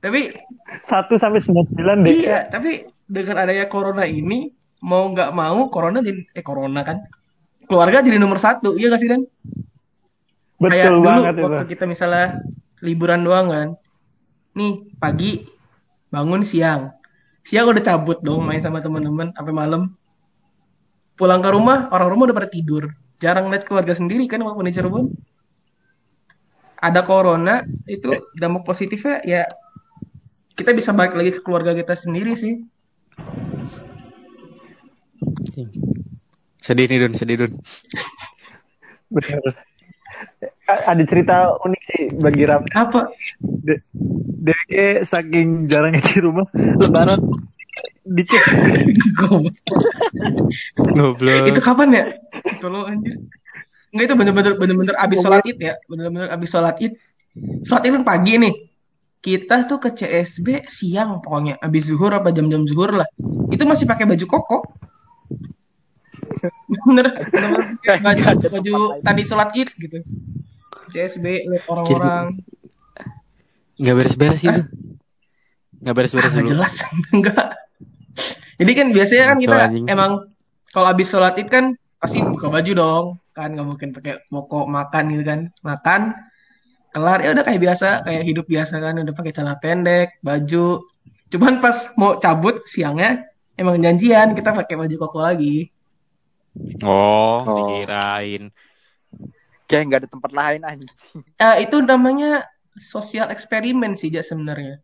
Tapi 0.00 0.34
Satu 0.82 1.14
sampai 1.16 1.38
sembilan 1.38 2.02
deh. 2.02 2.14
iya, 2.18 2.44
tapi 2.50 2.82
dengan 3.06 3.40
adanya 3.40 3.70
corona 3.70 4.04
ini 4.04 4.50
mau 4.82 5.08
nggak 5.08 5.30
mau 5.32 5.68
corona 5.70 6.00
jadi 6.00 6.18
eh 6.32 6.42
corona 6.42 6.80
kan. 6.82 6.98
Keluarga 7.68 8.00
jadi 8.00 8.16
nomor 8.16 8.40
satu, 8.40 8.74
iya 8.74 8.88
gak 8.88 9.00
sih 9.00 9.08
Dan? 9.08 9.22
Kayak 10.58 10.90
Betul 10.90 10.94
dulu 10.98 11.06
banget 11.06 11.34
itu. 11.38 11.42
waktu 11.46 11.66
kita 11.70 11.84
misalnya 11.86 12.26
liburan 12.82 13.22
doang 13.22 13.46
kan. 13.50 13.68
Nih, 14.58 14.90
pagi 14.98 15.46
bangun 16.10 16.42
siang. 16.42 16.90
Siang 17.46 17.70
udah 17.70 17.82
cabut 17.82 18.18
dong 18.20 18.42
main 18.42 18.58
sama 18.58 18.82
teman-teman 18.82 19.30
sampai 19.38 19.54
malam. 19.54 19.94
Pulang 21.14 21.42
ke 21.42 21.50
rumah, 21.54 21.86
orang 21.94 22.08
rumah 22.10 22.24
udah 22.30 22.36
pada 22.36 22.50
tidur. 22.50 22.90
Jarang 23.22 23.50
lihat 23.50 23.66
keluarga 23.66 23.94
sendiri 23.94 24.26
kan 24.26 24.42
walaupun 24.42 24.66
di 24.66 24.74
Cirebon. 24.74 25.06
Ada 26.78 27.02
corona, 27.02 27.66
itu 27.90 28.14
dampak 28.38 28.62
positifnya 28.62 29.18
ya 29.26 29.42
kita 30.54 30.74
bisa 30.74 30.90
balik 30.94 31.14
lagi 31.14 31.34
ke 31.38 31.40
keluarga 31.42 31.74
kita 31.74 31.94
sendiri 31.94 32.34
sih. 32.34 32.66
Sedih 36.58 36.86
nih 36.90 36.98
Dun, 37.06 37.14
sedih 37.14 37.36
Dun. 37.46 37.52
Bener. 39.14 39.67
Ada 40.68 41.02
cerita 41.08 41.56
unik 41.64 41.82
sih 41.88 42.02
bagi 42.20 42.44
Ram. 42.44 42.64
Apa? 42.76 43.08
De- 43.40 43.82
DG 44.38 45.04
saking 45.04 45.68
jarangnya 45.68 46.04
di 46.04 46.18
rumah, 46.20 46.46
lebaran 46.54 47.20
dicek. 48.08 48.44
Goblok. 50.96 51.48
itu 51.48 51.60
kapan 51.60 51.88
ya? 51.92 52.04
Tolong 52.60 52.88
anjir. 52.88 53.20
Enggak 53.92 54.04
itu 54.04 54.14
bener-bener 54.20 54.52
bener-bener 54.60 54.96
abis 55.00 55.18
sholat 55.24 55.44
id 55.48 55.58
ya, 55.60 55.74
bener-bener 55.88 56.28
abis 56.28 56.48
sholat 56.52 56.76
id. 56.80 56.92
Sholat 57.64 57.82
id 57.88 57.92
kan 58.00 58.04
pagi 58.04 58.36
nih. 58.36 58.54
Kita 59.18 59.66
tuh 59.66 59.82
ke 59.82 59.90
CSB 59.98 60.70
siang 60.70 61.18
pokoknya, 61.18 61.58
abis 61.58 61.90
zuhur 61.90 62.14
apa 62.14 62.30
jam-jam 62.30 62.68
zuhur 62.68 62.94
lah. 62.94 63.08
Itu 63.50 63.66
masih 63.66 63.88
pakai 63.88 64.06
baju 64.06 64.26
koko. 64.28 64.58
Bener, 66.88 67.06
bener, 67.28 67.50
baju, 67.84 68.24
baju 68.50 68.76
tadi 69.00 69.22
sholat 69.24 69.50
id 69.54 69.68
gitu. 69.76 69.98
CSB 70.88 71.24
lihat 71.48 71.64
orang-orang. 71.68 72.24
Nggak 73.76 73.94
beres-beres 73.94 74.42
itu. 74.42 74.62
Nggak 75.78 75.94
beres-beres 75.94 76.32
Ah, 76.32 76.38
dulu. 76.40 76.48
jelas 76.50 76.74
enggak. 77.14 77.46
Jadi 78.58 78.72
kan 78.74 78.86
biasanya 78.90 79.24
kan 79.30 79.38
kita 79.38 79.58
anjing. 79.70 79.86
emang 79.86 80.12
kalau 80.72 80.86
habis 80.90 81.06
sholat 81.06 81.38
id 81.38 81.46
kan 81.46 81.64
pasti 81.98 82.18
buka 82.18 82.50
baju 82.50 82.72
dong, 82.74 83.04
kan 83.30 83.54
nggak 83.54 83.66
mungkin 83.66 83.88
pakai 83.94 84.26
pokok 84.26 84.66
makan 84.66 85.04
gitu 85.14 85.24
kan, 85.24 85.40
makan 85.62 86.00
kelar 86.88 87.22
ya 87.22 87.30
udah 87.30 87.44
kayak 87.44 87.62
biasa, 87.62 87.88
kayak 88.02 88.22
hidup 88.24 88.46
biasa 88.48 88.74
kan, 88.80 88.98
udah 88.98 89.14
pakai 89.14 89.30
celana 89.30 89.56
pendek, 89.60 90.18
baju. 90.20 90.82
Cuman 91.28 91.60
pas 91.60 91.92
mau 91.94 92.16
cabut 92.16 92.64
siangnya 92.64 93.22
emang 93.54 93.78
janjian 93.78 94.32
kita 94.32 94.50
pakai 94.50 94.74
baju 94.74 94.94
koko 95.06 95.18
lagi. 95.20 95.68
Oh, 96.82 97.42
Oh. 97.42 97.56
dikirain. 97.72 98.50
Kayak 99.64 99.82
nggak 99.84 100.00
ada 100.00 100.10
tempat 100.10 100.30
lain 100.30 100.60
anjing. 100.62 100.90
Eh, 101.36 101.56
itu 101.62 101.76
namanya 101.80 102.48
sosial 102.78 103.28
eksperimen 103.28 103.94
sih 103.94 104.08
Ja 104.08 104.22
sebenarnya. 104.22 104.80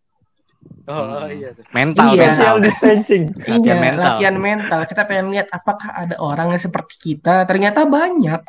Oh 0.84 0.96
Hmm. 1.20 1.28
iya. 1.28 1.52
Mental, 1.70 2.12
Iya. 2.12 2.24
mental. 2.26 2.54
Distancing. 2.58 3.24
Latihan 3.38 3.60
iya, 3.60 3.74
mental. 3.76 4.04
latihan 4.16 4.36
mental. 4.36 4.80
Kita 4.84 5.02
pengen 5.04 5.26
lihat 5.30 5.48
apakah 5.50 5.90
ada 5.94 6.16
orang 6.18 6.52
yang 6.52 6.62
seperti 6.62 6.94
kita. 6.98 7.44
Ternyata 7.44 7.84
banyak. 7.84 8.40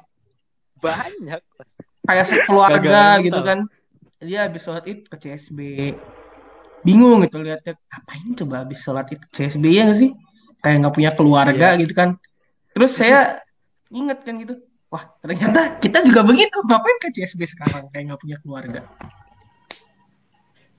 Banyak. 0.77 1.41
kayak 2.05 2.29
sekeluarga 2.29 3.17
gitu 3.17 3.41
kan 3.41 3.65
dia 4.22 4.46
habis 4.46 4.62
sholat 4.62 4.86
id 4.86 5.10
ke 5.10 5.17
CSB 5.17 5.58
bingung 6.82 7.25
gitu 7.25 7.41
lihatnya 7.41 7.74
ngapain 7.82 8.29
coba 8.38 8.55
habis 8.62 8.77
sholat 8.77 9.10
id 9.10 9.25
ke 9.25 9.29
CSB 9.34 9.65
ya 9.74 9.89
nggak 9.89 9.98
sih 9.98 10.13
kayak 10.62 10.86
nggak 10.86 10.94
punya 10.94 11.12
keluarga 11.17 11.74
Iya. 11.74 11.82
gitu 11.82 11.98
kan 11.98 12.22
terus 12.75 12.91
saya 12.94 13.39
inget 13.88 14.20
kan 14.22 14.36
gitu 14.38 14.60
wah 14.91 15.08
ternyata 15.24 15.79
kita 15.79 16.03
juga 16.03 16.22
begitu 16.22 16.60
ngapain 16.62 16.98
ke 17.00 17.10
CSB 17.10 17.41
sekarang 17.48 17.88
kayak 17.89 18.12
nggak 18.12 18.22
punya 18.22 18.38
keluarga 18.44 18.82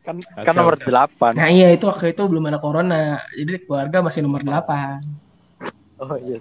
Kan 0.06 0.22
kan 0.22 0.54
nomor 0.54 0.78
delapan. 0.78 1.34
nah 1.34 1.50
iya 1.50 1.74
itu 1.74 1.82
waktu 1.90 2.14
itu 2.14 2.22
belum 2.22 2.46
ada 2.46 2.62
corona 2.62 3.26
jadi 3.34 3.58
keluarga 3.66 4.06
masih 4.06 4.22
nomor 4.22 4.44
8 4.44 5.02
Oh 5.96 6.14
iya. 6.20 6.38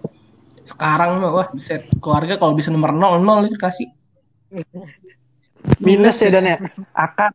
sekarang 0.67 1.17
mah 1.17 1.31
wah 1.31 1.47
bisa 1.49 1.79
keluarga 1.97 2.35
kalau 2.35 2.53
bisa 2.53 2.69
nomor 2.69 2.91
00 2.93 3.47
itu 3.49 3.57
kasih 3.57 3.87
Minus 5.81 6.21
ya 6.21 6.29
dan 6.29 6.45
ya. 6.45 6.57
Akan 6.93 7.33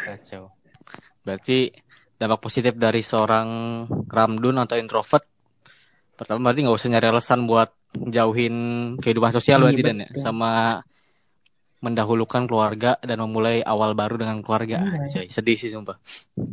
Kacau. 0.00 0.52
Berarti 1.22 1.72
dampak 2.16 2.40
positif 2.40 2.76
dari 2.76 3.00
seorang 3.00 3.48
Ramdun 4.04 4.56
atau 4.58 4.76
introvert 4.76 5.24
pertama 6.20 6.52
berarti 6.52 6.60
nggak 6.68 6.76
usah 6.76 6.90
nyari 6.92 7.06
alasan 7.08 7.48
buat 7.48 7.72
jauhin 7.96 8.54
kehidupan 9.00 9.32
sosial 9.32 9.64
Iya, 9.64 9.64
berarti 9.72 9.82
dan 9.82 9.96
ya 10.04 10.08
sama 10.20 10.50
mendahulukan 11.80 12.44
keluarga 12.44 13.00
dan 13.00 13.24
memulai 13.24 13.64
awal 13.64 13.96
baru 13.96 14.20
dengan 14.20 14.44
keluarga. 14.44 14.84
Iya. 14.84 15.00
Anjay, 15.00 15.26
sedih 15.32 15.56
sih 15.56 15.72
sumpah. 15.72 15.96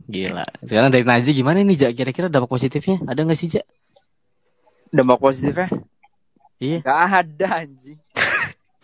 Gila. 0.08 0.48
Sekarang 0.64 0.88
dari 0.88 1.04
Najib 1.04 1.36
gimana 1.36 1.60
nih, 1.60 1.76
Jak? 1.76 1.92
Kira-kira 2.00 2.32
dampak 2.32 2.48
positifnya 2.48 3.04
ada 3.04 3.20
nggak 3.28 3.36
sih, 3.36 3.52
Jak? 3.52 3.68
Dampak 4.88 5.20
positifnya 5.20 5.68
Iya. 6.64 6.80
nggak 6.80 7.02
ada 7.12 7.48
anjing. 7.68 8.00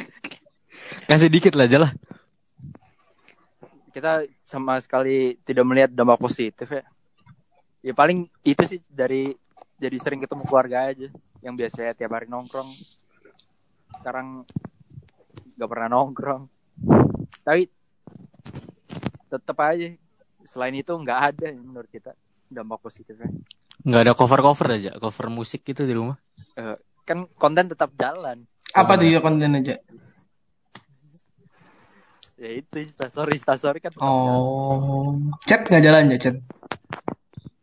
Kasih 1.09 1.31
dikit 1.31 1.55
lah, 1.55 1.65
aja 1.65 1.77
lah. 1.87 1.91
Kita 3.95 4.27
sama 4.43 4.83
sekali 4.83 5.39
tidak 5.47 5.63
melihat 5.63 5.89
dampak 5.95 6.19
positif 6.19 6.67
ya. 6.67 6.83
Ya 7.79 7.95
paling 7.95 8.27
itu 8.43 8.63
sih 8.67 8.79
dari 8.91 9.31
jadi 9.83 9.97
sering 9.99 10.23
ketemu 10.23 10.43
keluarga 10.47 10.87
aja 10.87 11.11
yang 11.43 11.59
biasanya 11.59 11.91
tiap 11.91 12.15
hari 12.15 12.31
nongkrong. 12.31 12.71
Sekarang 13.99 14.47
nggak 15.59 15.69
pernah 15.69 15.87
nongkrong. 15.91 16.43
Tapi 17.43 17.67
tetap 19.27 19.57
aja 19.59 19.91
selain 20.47 20.79
itu 20.79 20.93
nggak 20.95 21.19
ada 21.19 21.45
yang 21.51 21.67
menurut 21.67 21.91
kita. 21.91 22.15
dampak 22.53 22.85
positifnya. 22.85 23.33
Nggak 23.81 24.01
ada 24.05 24.13
cover-cover 24.13 24.77
aja, 24.77 24.91
cover 25.01 25.25
musik 25.33 25.65
gitu 25.65 25.89
di 25.89 25.97
rumah. 25.97 26.21
Eh, 26.53 26.77
kan 27.01 27.25
konten 27.33 27.65
tetap 27.65 27.89
jalan. 27.97 28.45
Apa 28.77 28.93
tuh 28.93 29.09
ya 29.09 29.17
konten 29.17 29.57
aja? 29.57 29.81
Ya 32.37 32.49
itu 32.53 32.77
instastory, 32.77 33.41
instastory 33.41 33.81
kan 33.81 33.89
tetap 33.89 34.05
jalan. 34.05 34.37
Oh, 34.37 35.17
chat 35.49 35.65
nggak 35.65 35.81
jalan 35.81 36.13
ya 36.13 36.17
chat? 36.21 36.35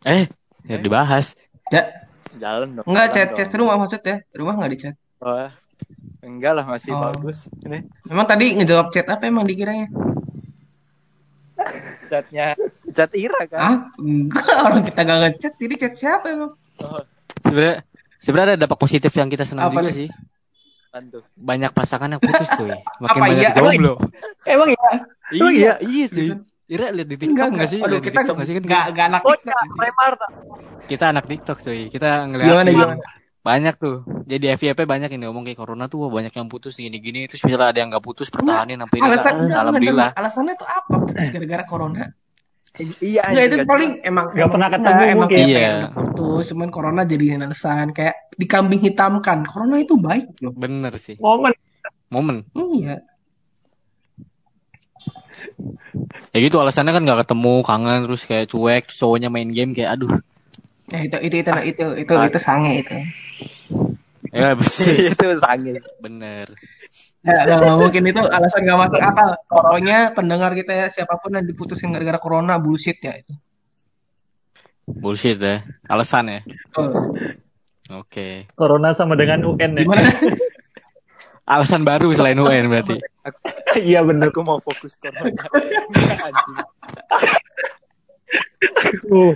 Eh, 0.02 0.26
ya 0.66 0.76
dibahas. 0.82 1.38
Ya, 1.70 2.09
Jalan 2.38 2.68
dong. 2.78 2.84
nggak 2.86 3.06
jalan 3.10 3.14
chat 3.14 3.28
chat 3.34 3.58
rumah 3.58 3.76
maksudnya? 3.76 4.16
Rumah 4.30 4.54
nggak 4.54 4.70
di 4.70 4.78
chat? 4.78 4.94
Oh, 5.20 5.48
enggak 6.22 6.52
lah 6.54 6.64
masih 6.64 6.92
Oh. 6.92 7.10
bagus. 7.10 7.48
Ini 7.60 7.82
Emang 8.06 8.26
tadi 8.26 8.46
ngejawab 8.54 8.92
chat 8.94 9.06
apa 9.06 9.24
emang 9.26 9.44
dikiranya? 9.44 9.90
chatnya 12.10 12.58
chat 12.90 13.10
Ira 13.14 13.46
kan. 13.46 13.60
Ah, 13.60 13.76
enggak 13.98 14.56
orang 14.66 14.82
kita 14.82 15.00
nggak 15.02 15.18
ngechat, 15.26 15.52
jadi 15.58 15.74
chat 15.78 15.94
siapa 15.94 16.26
emang? 16.30 16.50
Oh, 16.82 17.02
Sebenarnya 17.46 17.82
sebenarnya 18.18 18.54
ada 18.54 18.60
dampak 18.66 18.78
positif 18.78 19.12
yang 19.14 19.30
kita 19.30 19.46
senang 19.46 19.70
Apa 19.70 19.78
juga 19.78 19.90
nih? 19.90 20.06
sih. 20.06 20.08
apaan 20.90 21.04
tuh? 21.06 21.22
Banyak 21.38 21.70
pasangan 21.70 22.10
yang 22.10 22.22
putus 22.22 22.50
cuy. 22.50 22.70
Makin 23.02 23.20
Apa 23.22 23.26
banyak 23.30 23.44
iya? 23.46 23.54
jomblo. 23.54 23.94
Emang 24.42 24.68
ya? 24.74 24.90
Iya, 25.30 25.46
iya, 25.50 25.72
iya 25.78 26.04
cuy. 26.10 26.26
Ira 26.70 26.86
lihat 26.94 27.08
di 27.10 27.16
TikTok 27.18 27.34
Enggak, 27.34 27.48
nggak 27.50 27.68
sih? 27.68 27.80
Aduh, 27.82 27.98
kita 27.98 28.22
TikTok 28.22 28.34
nggak 28.38 28.46
sih 28.46 28.54
kan? 28.54 28.62
nggak 28.62 28.84
nggak 28.94 29.06
anak 29.10 29.20
Oh 29.20 29.34
TikTok. 29.34 29.50
ya, 29.50 29.82
Lemar. 29.82 30.12
Kita 30.86 31.04
anak 31.10 31.24
TikTok 31.26 31.58
cuy. 31.60 31.80
Kita 31.90 32.08
Gimana 32.24 32.68
gimana? 32.70 32.94
banyak 33.40 33.74
tuh. 33.74 33.96
Jadi 34.24 34.44
FYP 34.52 34.80
banyak 34.84 35.10
ini 35.10 35.24
ngomong 35.26 35.42
kayak 35.42 35.58
corona 35.58 35.90
tuh 35.90 36.06
wah, 36.06 36.10
banyak 36.12 36.30
yang 36.30 36.46
putus 36.46 36.78
gini-gini. 36.78 37.26
Terus 37.26 37.42
misalnya 37.42 37.74
ada 37.74 37.78
yang 37.78 37.90
nggak 37.90 38.04
putus 38.04 38.30
pertahanin 38.30 38.78
sampai 38.78 38.96
ini. 38.96 39.04
Alasan 39.04 39.26
Ah, 39.26 39.40
enggak, 39.40 39.60
alhamdulillah. 39.60 40.08
enggak, 40.08 40.20
alasannya 40.22 40.54
tuh 40.54 40.68
apa? 40.68 40.94
Gara-gara 41.26 41.64
corona? 41.66 42.04
Iya, 43.02 43.22
Enggak 43.26 43.44
itu 43.44 43.56
paling 43.66 43.90
jelas. 43.90 44.06
emang 44.06 44.26
Nggak 44.30 44.48
pernah 44.48 44.68
ketemu 44.70 44.86
enggak, 44.86 45.08
emang 45.10 45.20
mungkin. 45.26 45.46
Iya. 45.50 45.70
putus, 45.90 46.44
cuman 46.46 46.68
corona 46.70 47.02
jadi 47.02 47.24
alasan 47.34 47.90
kayak 47.90 48.14
dikambing 48.38 48.80
hitamkan. 48.80 49.38
Corona 49.42 49.76
itu 49.82 49.98
baik 49.98 50.38
loh. 50.38 50.54
Bener 50.54 50.94
sih. 50.96 51.18
Momen. 51.18 51.50
Momen. 52.06 52.36
Iya. 52.54 53.02
Ya 56.30 56.38
gitu 56.40 56.56
alasannya 56.62 56.92
kan 56.94 57.02
nggak 57.02 57.20
ketemu, 57.26 57.54
kangen 57.66 57.98
terus 58.06 58.22
kayak 58.24 58.46
cuek, 58.50 58.84
cowoknya 58.90 59.28
main 59.28 59.50
game 59.50 59.74
kayak 59.74 59.98
aduh. 59.98 60.20
Ya 60.90 61.06
itu 61.06 61.16
itu 61.22 61.36
itu 61.42 61.52
itu 61.70 61.86
itu 62.02 62.12
itu 62.12 62.38
sange 62.42 62.72
itu. 62.82 62.94
Ya 64.30 64.54
besis. 64.58 65.14
itu 65.14 65.26
sangis. 65.38 65.82
Bener. 66.02 66.50
Ya, 67.20 67.44
nggak 67.44 67.58
nggak 67.60 67.76
mungkin 67.76 68.02
itu 68.08 68.22
alasan 68.24 68.60
nggak 68.64 68.78
masuk 68.80 69.00
akal. 69.00 69.30
Pokoknya 69.46 69.98
pendengar 70.16 70.50
kita 70.56 70.72
ya 70.72 70.86
siapa 70.88 71.20
pun 71.20 71.36
yang 71.36 71.44
diputusin 71.44 71.92
gara-gara 71.92 72.16
corona 72.16 72.56
bullshit 72.56 72.96
ya 73.04 73.12
itu. 73.20 73.34
Bullshit 74.88 75.38
ya. 75.38 75.62
Alasan 75.86 76.32
ya. 76.32 76.40
Betul. 76.46 76.90
Oke. 77.90 78.48
Corona 78.56 78.94
sama 78.96 79.18
dengan 79.18 79.44
UN 79.44 79.70
ya. 79.76 79.82
Gimana? 79.84 80.08
Alasan 81.44 81.82
baru 81.82 82.12
selain 82.12 82.36
UN 82.36 82.68
berarti. 82.68 82.96
Iya 83.76 84.02
bener. 84.02 84.28
Aku 84.28 84.42
mau 84.42 84.58
fokus 84.58 84.94
corona. 84.96 85.30
Uh, 89.10 89.34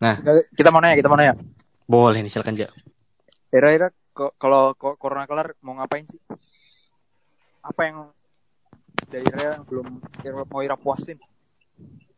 Nah, 0.00 0.20
Nggak, 0.20 0.52
Kita 0.52 0.68
mau 0.68 0.80
nanya, 0.80 0.96
kita 0.96 1.08
mau 1.08 1.16
nanya. 1.16 1.36
boleh 1.84 2.20
nih 2.20 2.32
silakan 2.32 2.56
Ja. 2.56 2.68
Ira, 3.50 3.68
Ira, 3.72 3.88
ko- 4.10 4.32
kalau 4.36 4.72
corona 4.76 5.24
kelar 5.24 5.52
mau 5.60 5.76
ngapain 5.76 6.08
sih? 6.08 6.16
Apa 7.60 7.80
yang 7.84 7.96
dari 9.06 9.24
Ira 9.24 9.56
yang 9.56 9.64
belum 9.64 9.86
Ira 10.20 10.44
mau 10.44 10.60
Ira 10.60 10.76
puasin? 10.76 11.20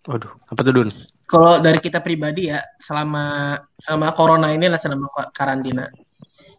Waduh, 0.07 0.31
apa 0.47 0.61
tuh 0.63 0.73
Dun? 0.73 0.89
Kalau 1.27 1.59
dari 1.59 1.83
kita 1.83 1.99
pribadi 1.99 2.47
ya, 2.47 2.63
selama 2.79 3.59
selama 3.83 4.15
corona 4.15 4.55
ini 4.55 4.71
lah 4.71 4.79
selama 4.79 5.11
karantina, 5.35 5.91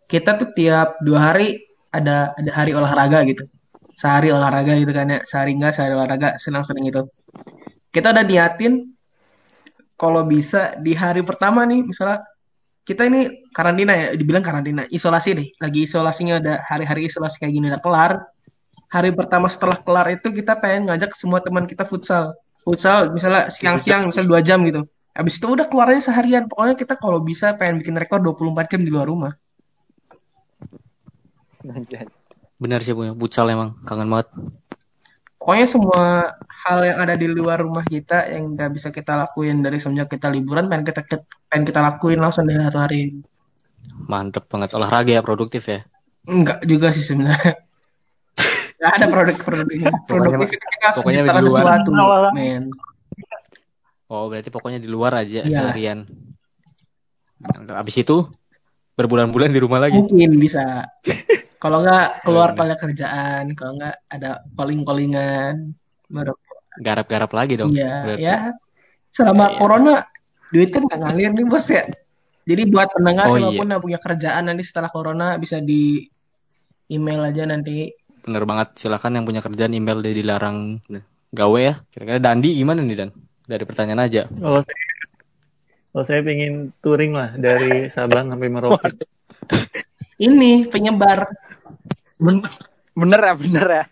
kita 0.08 0.40
tuh 0.40 0.50
tiap 0.56 0.98
dua 1.04 1.32
hari 1.32 1.60
ada 1.92 2.32
ada 2.36 2.52
hari 2.56 2.72
olahraga 2.72 3.28
gitu. 3.28 3.44
Sehari 3.98 4.30
olahraga 4.32 4.78
gitu 4.78 4.94
kan 4.94 5.10
ya, 5.10 5.20
sehari 5.26 5.58
enggak, 5.58 5.74
sehari 5.76 5.94
olahraga, 5.98 6.38
senang-senang 6.38 6.86
gitu. 6.86 7.02
Kita 7.90 8.14
udah 8.14 8.24
niatin 8.24 8.94
kalau 9.98 10.22
bisa 10.24 10.78
di 10.78 10.94
hari 10.94 11.26
pertama 11.26 11.66
nih, 11.66 11.82
misalnya 11.82 12.22
kita 12.86 13.10
ini 13.10 13.50
karantina 13.52 13.94
ya, 13.98 14.08
dibilang 14.14 14.46
karantina, 14.46 14.86
isolasi 14.88 15.30
deh. 15.34 15.48
Lagi 15.58 15.90
isolasinya 15.90 16.38
ada 16.40 16.54
hari-hari 16.62 17.10
isolasi 17.10 17.42
kayak 17.42 17.54
gini 17.58 17.68
udah 17.74 17.82
kelar. 17.82 18.12
Hari 18.88 19.12
pertama 19.12 19.52
setelah 19.52 19.82
kelar 19.82 20.08
itu 20.14 20.32
kita 20.32 20.56
pengen 20.62 20.88
ngajak 20.88 21.12
semua 21.18 21.42
teman 21.42 21.66
kita 21.66 21.84
futsal. 21.84 22.38
Futsal 22.64 23.12
misalnya 23.12 23.50
siang-siang, 23.50 24.08
misalnya 24.08 24.30
dua 24.30 24.42
jam 24.46 24.62
gitu. 24.64 24.86
Habis 25.18 25.42
itu 25.42 25.48
udah 25.50 25.66
keluarnya 25.66 26.00
seharian. 26.06 26.46
Pokoknya 26.46 26.78
kita 26.78 26.94
kalau 27.02 27.20
bisa 27.20 27.58
pengen 27.58 27.82
bikin 27.82 27.98
rekor 27.98 28.22
24 28.22 28.70
jam 28.70 28.82
di 28.86 28.94
luar 28.94 29.10
rumah. 29.10 29.34
Bener 32.58 32.80
sih 32.82 32.96
punya 32.96 33.14
futsal 33.14 33.52
emang 33.52 33.78
kangen 33.86 34.10
banget. 34.10 34.28
Pokoknya 35.38 35.68
semua 35.70 36.04
hal 36.66 36.80
yang 36.84 36.98
ada 37.00 37.16
di 37.16 37.28
luar 37.30 37.62
rumah 37.64 37.86
kita 37.86 38.28
yang 38.28 38.58
nggak 38.58 38.72
bisa 38.74 38.90
kita 38.92 39.16
lakuin 39.16 39.64
dari 39.64 39.78
semenjak 39.80 40.12
kita 40.12 40.28
liburan 40.28 40.68
pengen 40.68 40.84
kita 40.84 41.06
pengen 41.48 41.64
kita 41.64 41.80
lakuin 41.80 42.20
langsung 42.20 42.50
dari 42.50 42.60
satu 42.60 42.80
hari. 42.82 43.16
Mantep 44.12 44.50
banget 44.52 44.76
olahraga 44.76 45.14
ya 45.14 45.24
produktif 45.24 45.70
ya. 45.72 45.88
Enggak 46.28 46.66
juga 46.68 46.92
sih 46.92 47.06
sebenarnya. 47.06 47.56
Gak 48.82 48.94
ada 48.94 49.06
produk-produknya. 49.10 49.90
Produktif 50.06 50.54
itu 50.54 50.66
kita 50.70 50.86
harus 50.86 50.98
pokoknya 51.02 51.22
menciptakan 51.26 51.42
di 51.42 51.50
luar. 51.50 51.64
sesuatu, 51.64 51.90
men. 52.36 52.64
Oh 54.08 54.24
berarti 54.28 54.50
pokoknya 54.52 54.80
di 54.84 54.90
luar 54.92 55.12
aja 55.24 55.48
Iya. 55.48 55.50
seharian. 55.50 56.00
Abis 57.72 57.96
itu 58.04 58.28
berbulan-bulan 59.00 59.50
di 59.50 59.60
rumah 59.64 59.80
lagi. 59.80 59.96
Mungkin 59.96 60.42
bisa. 60.42 60.84
Kalau 61.58 61.82
nggak 61.82 62.22
keluar 62.22 62.54
Bener. 62.54 62.60
pada 62.60 62.74
kerjaan, 62.78 63.44
kalau 63.54 63.72
nggak 63.76 63.96
ada 64.08 64.30
calling-callingan, 64.54 65.74
baru 66.08 66.34
Garap-garap 66.78 67.34
lagi 67.34 67.58
dong. 67.58 67.74
Iya, 67.74 68.06
berarti. 68.06 68.22
ya. 68.22 68.38
Selama 69.10 69.50
Iya. 69.50 69.58
corona 69.58 69.94
duit 70.48 70.70
kan 70.70 70.86
nggak 70.86 71.00
ngalir 71.02 71.32
nih 71.34 71.46
bos 71.46 71.66
ya. 71.66 71.84
Jadi 72.46 72.62
buat 72.70 72.94
pendengar 72.94 73.26
Oh, 73.28 73.36
siapa 73.36 73.58
pun 73.58 73.68
yang 73.68 73.82
punya 73.82 73.98
kerjaan 73.98 74.44
nanti 74.46 74.62
setelah 74.62 74.88
corona 74.88 75.36
bisa 75.36 75.58
di 75.58 76.06
email 76.88 77.26
aja 77.26 77.44
nanti. 77.44 77.90
Bener 78.22 78.46
banget. 78.46 78.78
Silakan 78.78 79.18
yang 79.18 79.26
punya 79.26 79.42
kerjaan 79.42 79.74
email 79.74 80.00
dia 80.00 80.14
dilarang 80.14 80.78
gawe 81.28 81.60
ya. 81.60 81.82
Kira-kira 81.90 82.22
Dandi 82.22 82.54
gimana 82.54 82.86
nih 82.86 82.96
Dan? 82.96 83.10
Dari 83.44 83.64
pertanyaan 83.66 84.06
aja. 84.06 84.30
kalau 84.30 84.62
saya, 84.62 84.84
kalau 85.90 86.06
saya 86.06 86.22
pengen 86.22 86.54
touring 86.80 87.12
lah 87.12 87.34
dari 87.34 87.90
Sabang 87.90 88.30
sampai 88.30 88.48
Merauke. 88.48 88.94
Ini 90.18 90.70
penyebar. 90.70 91.26
Bener, 92.18 92.50
bener 92.94 93.22
ya, 93.22 93.34
bener 93.36 93.68
ya. 93.68 93.84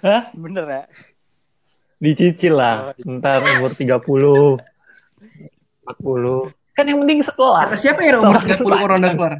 Hah? 0.00 0.22
Bener 0.32 0.64
ya. 0.66 0.82
Dicicil 1.98 2.54
lah. 2.54 2.92
Ntar 2.98 3.40
umur 3.58 3.72
30, 3.72 4.60
40. 5.84 6.52
Kan 6.72 6.84
yang 6.86 6.98
penting 7.00 7.20
sekolah. 7.20 7.60
Kata 7.66 7.76
siapa 7.76 8.00
ya 8.00 8.16
umur 8.16 8.40
Sama 8.40 8.56
30 8.56 8.64
corona 8.78 9.06
keluar? 9.10 9.34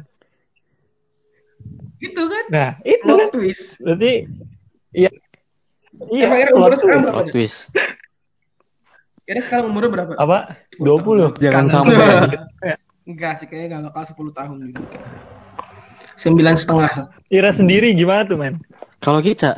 Itu 1.97 2.21
kan 2.25 2.43
Nah, 2.49 2.69
itu 2.81 3.01
plot 3.03 3.17
kan. 3.19 3.29
twist. 3.31 3.63
Berarti, 3.77 4.11
iya. 4.91 5.09
Iya, 6.09 6.25
Emang 6.25 6.57
umur 6.57 6.73
sekarang 6.73 7.01
twist. 7.01 7.13
berapa? 7.13 7.29
Twist. 7.29 7.59
Kira 9.21 9.39
sekarang 9.39 9.65
umurnya 9.69 9.89
berapa? 9.91 10.11
Apa? 10.17 10.37
20. 10.75 11.37
Jangan 11.37 11.55
Kan- 11.55 11.69
sampai. 11.69 11.93
Enggak 13.01 13.33
sih, 13.37 13.45
kayaknya 13.45 13.77
nggak 13.79 13.93
bakal 13.93 14.03
10 14.11 14.33
tahun 14.33 14.57
gitu. 14.67 14.81
Sembilan 16.21 16.53
setengah. 16.53 16.91
Ira 17.33 17.49
sendiri 17.49 17.97
gimana 17.97 18.21
tuh, 18.29 18.37
men? 18.37 18.61
Kalau 19.01 19.17
kita, 19.19 19.57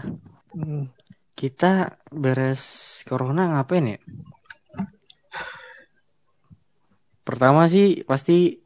Hmm. 0.55 0.87
kita 1.35 1.99
beres 2.07 2.63
corona 3.03 3.51
ngapain 3.51 3.83
ya? 3.83 3.99
Pertama 7.23 7.67
sih 7.67 8.03
pasti 8.03 8.59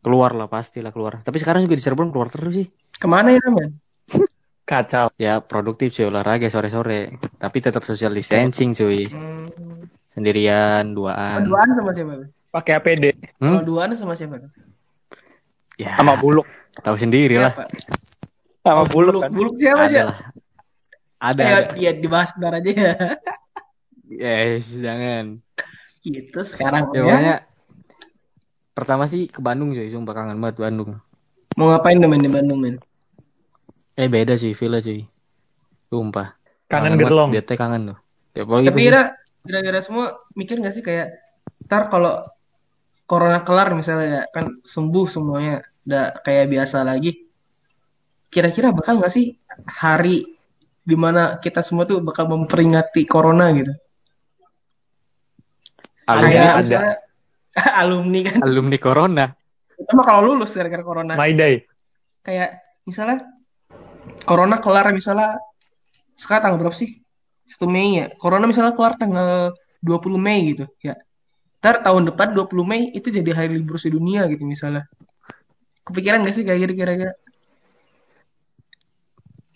keluar 0.00 0.36
lah 0.36 0.48
pasti 0.48 0.84
lah 0.84 0.92
keluar. 0.92 1.24
Tapi 1.24 1.36
sekarang 1.40 1.64
juga 1.64 1.76
di 1.76 1.82
Cirebon 1.84 2.12
keluar 2.12 2.28
terus 2.28 2.52
sih. 2.52 2.68
Ke 2.96 3.08
mana 3.08 3.32
ya, 3.32 3.40
men? 3.48 3.80
Kacau. 4.68 5.12
Ya 5.16 5.40
produktif 5.40 5.92
cuy 5.92 6.08
olahraga 6.08 6.48
sore-sore. 6.48 7.16
Tapi 7.36 7.56
tetap 7.60 7.84
social 7.84 8.12
distancing 8.12 8.72
cuy. 8.72 9.08
Sendirian, 10.12 10.92
duaan. 10.92 11.44
Duaan 11.44 11.68
sama 11.76 11.90
siapa? 11.92 12.28
Pakai 12.48 12.72
APD. 12.76 13.04
Kalau 13.36 13.60
Hmm? 13.60 13.66
duaan 13.66 13.90
sama 13.96 14.14
siapa? 14.16 14.40
Ya, 15.74 15.98
Sama 15.98 16.14
buluk. 16.16 16.46
Tahu 16.82 16.96
sendiri 16.96 17.38
lah. 17.38 17.52
Sama 18.64 18.82
Oh, 18.82 18.86
buluk 18.88 19.20
kan. 19.20 19.30
Buluk 19.30 19.54
siapa 19.60 19.86
sih? 19.86 20.00
Ada. 21.20 21.42
Ya, 21.44 21.58
ya 21.76 21.90
dibahas 21.92 22.32
ntar 22.34 22.58
aja 22.58 22.70
ya. 22.70 22.94
Yes, 24.04 24.72
jangan. 24.74 25.40
Gitu 26.00 26.38
sekarang 26.44 26.92
Ya, 26.92 26.96
ya. 26.96 27.02
pokoknya 27.04 27.36
pertama 28.74 29.04
sih 29.06 29.30
ke 29.30 29.40
Bandung 29.40 29.72
cuy, 29.72 29.88
sumpah 29.88 30.12
kangen 30.12 30.40
banget 30.40 30.60
Bandung. 30.60 30.98
Mau 31.54 31.70
ngapain 31.70 31.96
tuh 31.96 32.10
men 32.10 32.20
di 32.20 32.28
Bandung 32.28 32.58
men? 32.60 32.76
Eh 33.94 34.10
beda 34.10 34.34
cuy, 34.34 34.52
villa 34.52 34.82
cuy. 34.82 35.06
Sumpah. 35.88 36.34
Kangen 36.66 36.98
banget, 36.98 37.04
gerlong. 37.06 37.30
Dia 37.30 37.42
teh 37.44 37.56
kangen 37.56 37.94
tuh. 37.94 37.98
Ya, 38.34 38.42
Tapi 38.44 38.66
pas- 38.66 38.82
Ira 38.82 39.02
kira-kira 39.44 39.78
semua 39.80 40.18
mikir 40.34 40.56
nggak 40.58 40.74
sih 40.74 40.82
kayak 40.82 41.12
ntar 41.68 41.88
kalau 41.88 42.24
corona 43.04 43.44
kelar 43.44 43.72
misalnya 43.72 44.08
ya 44.08 44.22
kan 44.32 44.58
sembuh 44.64 45.04
semuanya 45.06 45.60
udah 45.84 46.16
kayak 46.24 46.50
biasa 46.50 46.82
lagi. 46.82 47.28
Kira-kira 48.32 48.74
bakal 48.74 48.98
nggak 48.98 49.12
sih 49.12 49.36
hari 49.68 50.26
di 50.84 50.96
mana 50.98 51.40
kita 51.40 51.64
semua 51.64 51.88
tuh 51.88 52.02
bakal 52.04 52.28
memperingati 52.28 53.06
corona 53.08 53.52
gitu? 53.54 53.72
Alumni 56.04 56.28
kayak 56.28 56.52
ada. 56.66 56.78
alumni 57.80 58.20
kan. 58.26 58.38
Alumni 58.42 58.78
corona. 58.80 59.24
Cuma 59.88 60.02
kalau 60.02 60.32
lulus 60.32 60.52
gara-gara 60.52 60.84
corona? 60.84 61.14
My 61.14 61.32
Day. 61.32 61.64
kayak 62.24 62.64
misalnya 62.88 63.20
corona 64.24 64.56
kelar 64.56 64.88
misalnya 64.96 65.36
sekarang 66.16 66.56
tanggal 66.56 66.60
berapa 66.64 66.76
sih? 66.76 67.04
1 67.52 67.68
Mei 67.68 68.00
ya. 68.00 68.06
Corona 68.16 68.48
misalnya 68.48 68.72
kelar 68.72 68.96
tanggal 68.96 69.52
20 69.84 70.16
Mei 70.16 70.56
gitu 70.56 70.64
ya. 70.80 70.96
Ntar 71.60 71.84
tahun 71.84 72.12
depan 72.12 72.32
20 72.32 72.64
Mei 72.64 72.88
itu 72.96 73.12
jadi 73.12 73.28
hari 73.36 73.60
libur 73.60 73.76
sedunia 73.76 74.24
gitu 74.32 74.48
misalnya 74.48 74.88
kepikiran 75.84 76.22
gak 76.22 76.34
sih 76.34 76.42
kayak 76.42 76.60
gitu 76.62 76.74
kira-kira 76.76 77.12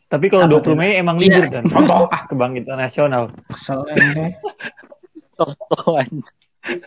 Tapi 0.08 0.24
kalau 0.26 0.48
20 0.48 0.64
tuh? 0.64 0.72
Mei 0.72 0.96
emang 0.96 1.16
Iya. 1.16 1.36
libur 1.36 1.44
kan? 1.52 1.64
Contoh 1.68 2.08
ah 2.08 2.24
Kebangkitan 2.24 2.76
nasional. 2.78 3.28
kesel. 3.46 3.84
Totoan. 5.36 6.08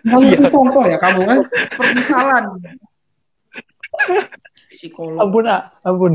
Kamu 0.03 0.25
itu 0.27 0.43
contoh 0.49 0.83
ya 0.83 0.97
kamu 0.97 1.19
kan 1.23 1.37
permisalan 1.71 2.43
psikolog 4.69 5.21
Ampun, 5.21 5.45
ah, 5.45 5.69
ampun. 5.81 6.13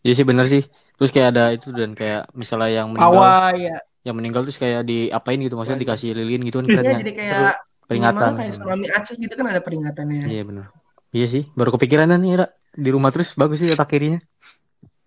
Iya 0.00 0.12
sih 0.14 0.24
bener 0.24 0.46
sih. 0.46 0.64
Terus 0.96 1.10
kayak 1.10 1.28
ada 1.32 1.44
itu 1.50 1.68
dan 1.70 1.92
kayak 1.92 2.28
misalnya 2.34 2.70
yang 2.76 2.92
meninggal, 2.92 3.16
awal 3.16 3.56
ya 3.56 3.76
yang 4.00 4.16
meninggal 4.16 4.44
terus 4.44 4.56
kayak 4.56 4.84
diapain 4.84 5.36
gitu 5.38 5.56
maksudnya 5.56 5.80
dikasih 5.80 6.12
lilin 6.12 6.40
gitu 6.42 6.60
kan 6.60 6.72
Iya, 6.78 7.00
jadi 7.00 7.12
kayak 7.12 7.52
peringatan. 7.84 8.32
kayak 8.34 8.52
tsunami 8.54 8.86
Aceh 8.90 9.16
gitu 9.16 9.32
kan 9.32 9.46
ada 9.46 9.60
peringatannya 9.60 10.24
Iya 10.26 10.42
bener. 10.44 10.64
Iya 11.10 11.26
sih, 11.26 11.42
baru 11.52 11.74
kepikiran 11.74 12.06
nih 12.14 12.32
Ra. 12.36 12.46
Di 12.70 12.88
rumah 12.88 13.10
terus 13.10 13.34
bagus 13.34 13.58
sih 13.58 13.68
otak 13.68 13.90
kirinya. 13.90 14.22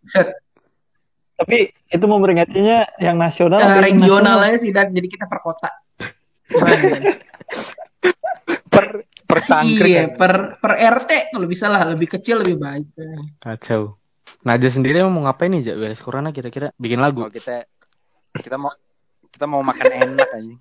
set 0.03 0.35
Tapi 1.33 1.71
itu 1.87 2.05
memperingatinya 2.05 2.99
yang 2.99 3.15
nasional 3.15 3.57
Eh, 3.57 3.63
atau 3.63 3.71
yang 3.73 3.83
regional 3.89 4.37
nasional? 4.37 4.47
aja 4.47 4.57
sih 4.59 4.71
dan 4.71 4.91
jadi 4.91 5.07
kita 5.07 5.25
per 5.25 5.39
kota? 5.39 5.69
Per 8.65 8.85
per 9.23 9.39
iya 9.81 10.09
per 10.09 10.57
per 10.57 10.73
RT 10.77 11.11
kalau 11.31 11.47
bisa 11.47 11.65
lah 11.65 11.89
lebih 11.89 12.05
kecil 12.11 12.41
lebih 12.41 12.57
baik 12.57 12.85
Kacau. 13.39 13.97
Naja 14.43 14.67
sendiri 14.67 15.01
mau 15.03 15.23
ngapain 15.23 15.49
nih 15.49 15.63
Jak 15.63 15.75
beres 15.77 16.01
corona 16.01 16.29
kira-kira? 16.29 16.69
Bikin 16.75 16.99
lagu. 16.99 17.23
Kalau 17.23 17.33
kita 17.33 17.65
kita 18.35 18.57
mau 18.57 18.73
kita 19.29 19.45
mau 19.45 19.61
makan 19.61 19.89
enak 19.89 20.29
aja. 20.31 20.53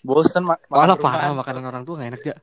Bosen 0.00 0.44
mak 0.44 0.60
makan 0.64 0.72
Walah 0.72 0.96
rumah. 0.96 1.04
parah 1.10 1.32
makanan 1.34 1.64
orang 1.64 1.82
tua 1.82 1.94
gak 1.98 2.08
enak 2.10 2.20
Jak. 2.22 2.36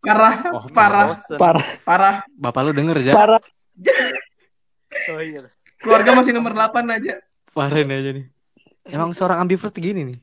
Parah 0.00 0.34
Oh, 0.50 0.64
parah 0.72 1.04
Bosen. 1.12 1.36
Parah, 1.36 1.66
parah 1.84 2.16
Bapak 2.32 2.60
lu 2.64 2.72
denger 2.72 2.96
Jak. 3.04 3.14
parah. 3.14 3.42
Oh 5.12 5.20
iya. 5.20 5.48
keluarga 5.80 6.12
masih 6.12 6.32
nomor 6.36 6.52
8 6.52 6.84
aja 6.92 7.20
Parahin 7.50 7.90
aja 7.90 8.10
nih. 8.14 8.26
Emang 8.86 9.10
seorang 9.10 9.42
ambivert 9.42 9.74
gini 9.74 10.14
nih. 10.14 10.18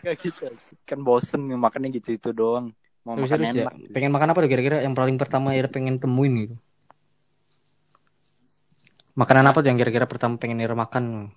Kayak 0.00 0.18
gitu. 0.24 0.48
Kan 0.88 1.04
bosen 1.04 1.44
makannya 1.52 1.92
gitu 1.92 2.16
itu 2.16 2.30
doang. 2.32 2.72
Mau 3.04 3.18
Tapi 3.18 3.28
makan 3.28 3.38
ya. 3.44 3.50
enak. 3.66 3.74
Pengen 3.92 4.08
makan 4.14 4.32
apa 4.32 4.38
tuh 4.40 4.50
kira-kira 4.50 4.76
yang 4.80 4.94
paling 4.96 5.20
pertama 5.20 5.52
ya 5.52 5.68
pengen 5.68 6.00
temuin 6.00 6.32
gitu. 6.48 6.56
Makanan 9.12 9.52
apa 9.52 9.60
tuh 9.60 9.68
yang 9.68 9.76
kira-kira 9.76 10.08
pertama 10.08 10.40
pengen 10.40 10.64
Ira 10.64 10.72
makan? 10.72 11.28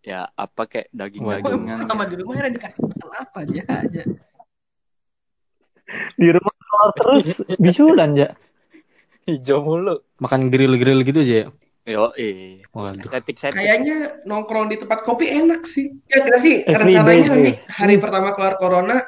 Ya 0.00 0.32
apa 0.32 0.64
kayak 0.64 0.88
daging-dagingan. 0.92 1.84
sama 1.84 2.04
di 2.08 2.16
rumah 2.20 2.40
ada 2.40 2.52
dikasih 2.52 2.80
makan 2.84 3.08
apa 3.20 3.36
aja 3.40 3.62
aja 3.84 4.02
Di 6.16 6.28
rumah 6.32 6.54
keluar 6.56 6.88
terus 6.96 7.24
bisulan 7.60 8.10
ya. 8.16 8.28
Hijau 9.24 9.64
mulu. 9.64 10.00
Makan 10.20 10.52
grill-grill 10.52 11.00
gitu 11.04 11.20
aja 11.24 11.34
ya. 11.44 11.46
Yo, 11.84 12.16
eh. 12.16 12.64
Kayaknya 12.72 14.24
nongkrong 14.24 14.72
di 14.72 14.80
tempat 14.80 15.04
kopi 15.04 15.28
enak 15.28 15.68
sih 15.68 15.92
ya 16.08 16.24
kira 16.24 16.40
sih 16.40 16.64
Every 16.64 16.96
rencananya 16.96 17.28
day, 17.28 17.44
nih 17.44 17.56
hari 17.68 18.00
pertama 18.00 18.32
keluar 18.32 18.56
corona 18.56 19.04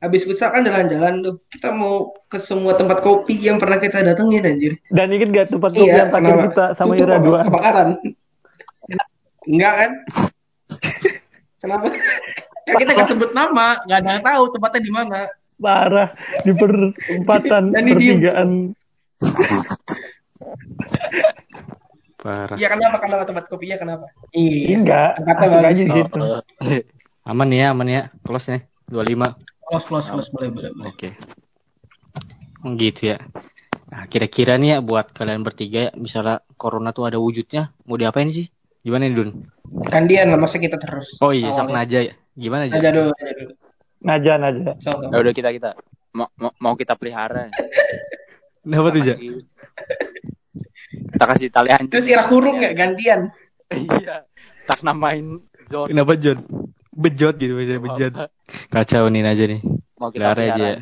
habis 0.00 0.24
futsal 0.24 0.48
kan 0.48 0.64
jalan-jalan 0.64 1.20
tuh 1.20 1.36
kita 1.52 1.68
mau 1.76 2.16
ke 2.32 2.40
semua 2.40 2.72
tempat 2.72 3.04
kopi 3.04 3.36
yang 3.36 3.60
pernah 3.60 3.76
kita 3.76 4.00
datengin 4.00 4.48
anjir 4.48 4.72
Dan 4.88 5.12
inget 5.12 5.28
gak 5.28 5.46
tempat 5.52 5.76
kopi 5.76 5.92
yang 5.92 6.08
terakhir 6.08 6.36
kita 6.48 6.66
sama 6.72 6.92
Ira 6.96 7.20
dua? 7.20 7.44
Kebakaran. 7.44 7.88
Enggak 9.44 9.72
kan? 9.76 9.90
Kenapa? 11.60 11.86
Kan 12.64 12.74
kita 12.80 12.90
nggak 12.96 13.08
sebut 13.12 13.30
nama, 13.36 13.76
nggak 13.84 13.98
ada 14.00 14.10
yang 14.16 14.24
tahu 14.24 14.42
tempatnya 14.56 14.80
di 14.80 14.92
mana. 14.92 15.20
Parah 15.60 16.08
di 16.40 16.52
perempatan 16.56 17.76
pertigaan. 17.76 18.72
Parah. 22.20 22.56
Iya 22.56 22.68
kenapa? 22.68 22.96
Kenapa 23.00 23.22
tempat 23.28 23.44
kopinya 23.48 23.76
kenapa? 23.80 24.06
Iya. 24.32 24.76
Enggak, 24.76 25.10
Tempatnya 25.20 25.46
asik 25.46 25.56
bagus 25.56 25.68
aja 25.68 25.82
di 25.84 25.92
situ. 25.92 26.20
Oh, 26.20 26.40
Aman 27.28 27.52
ya, 27.52 27.72
aman 27.72 27.88
ya. 27.88 28.02
Close 28.24 28.56
nih. 28.56 28.62
25. 28.88 29.36
Close, 29.68 29.86
close, 29.86 30.08
close. 30.08 30.28
Boleh, 30.32 30.48
boleh, 30.52 30.70
boleh. 30.72 30.88
Oke. 30.92 31.08
Oh, 32.64 32.76
gitu 32.76 33.16
ya. 33.16 33.18
Nah, 33.90 34.04
kira-kira 34.06 34.60
nih 34.60 34.76
ya 34.76 34.78
buat 34.84 35.10
kalian 35.16 35.42
bertiga 35.42 35.88
ya, 35.88 35.92
misalnya 35.96 36.44
corona 36.54 36.94
tuh 36.94 37.10
ada 37.10 37.18
wujudnya, 37.18 37.74
mau 37.88 37.98
diapain 37.98 38.30
sih? 38.30 38.46
Gimana 38.86 39.08
nih, 39.08 39.16
Dun? 39.16 39.30
Gandian 39.88 40.30
lah, 40.30 40.38
masa 40.38 40.62
kita 40.62 40.78
terus. 40.78 41.18
Oh 41.18 41.34
iya, 41.34 41.50
sok 41.50 41.68
Awalnya. 41.68 41.76
Naja 41.84 41.98
ya. 42.06 42.14
Gimana 42.38 42.62
aja? 42.70 42.76
Aja 42.78 42.90
dulu, 42.94 43.10
aja 43.12 43.32
dulu. 43.34 43.52
Naja, 44.00 44.40
naja. 44.40 44.74
So, 44.80 44.96
Ya 45.12 45.16
udah 45.20 45.32
kita 45.32 45.52
kita 45.52 45.70
mau 46.10 46.28
mau, 46.34 46.52
mau 46.58 46.74
kita 46.74 46.96
pelihara. 46.96 47.52
Kenapa 48.64 48.88
tuh, 48.90 49.02
Ja? 49.04 49.16
Kita 50.90 51.24
kasih 51.26 51.48
tali 51.52 51.70
anjing. 51.70 51.92
Terus 51.92 52.06
Ira 52.08 52.24
kurung 52.26 52.58
ya, 52.60 52.72
gantian. 52.72 53.30
Iya. 53.70 54.26
Tak 54.66 54.80
namain 54.82 55.38
John. 55.70 55.86
Kenapa 55.86 56.18
John? 56.18 56.38
Bejot 56.90 57.38
gitu 57.38 57.54
misalnya 57.54 57.82
bejot. 57.82 58.12
Kacau 58.68 59.06
nih 59.06 59.22
Naja 59.22 59.44
nih. 59.46 59.60
Mau 60.00 60.10
kita 60.10 60.32
Pelihara 60.32 60.42
aja 60.50 60.64
ya. 60.74 60.78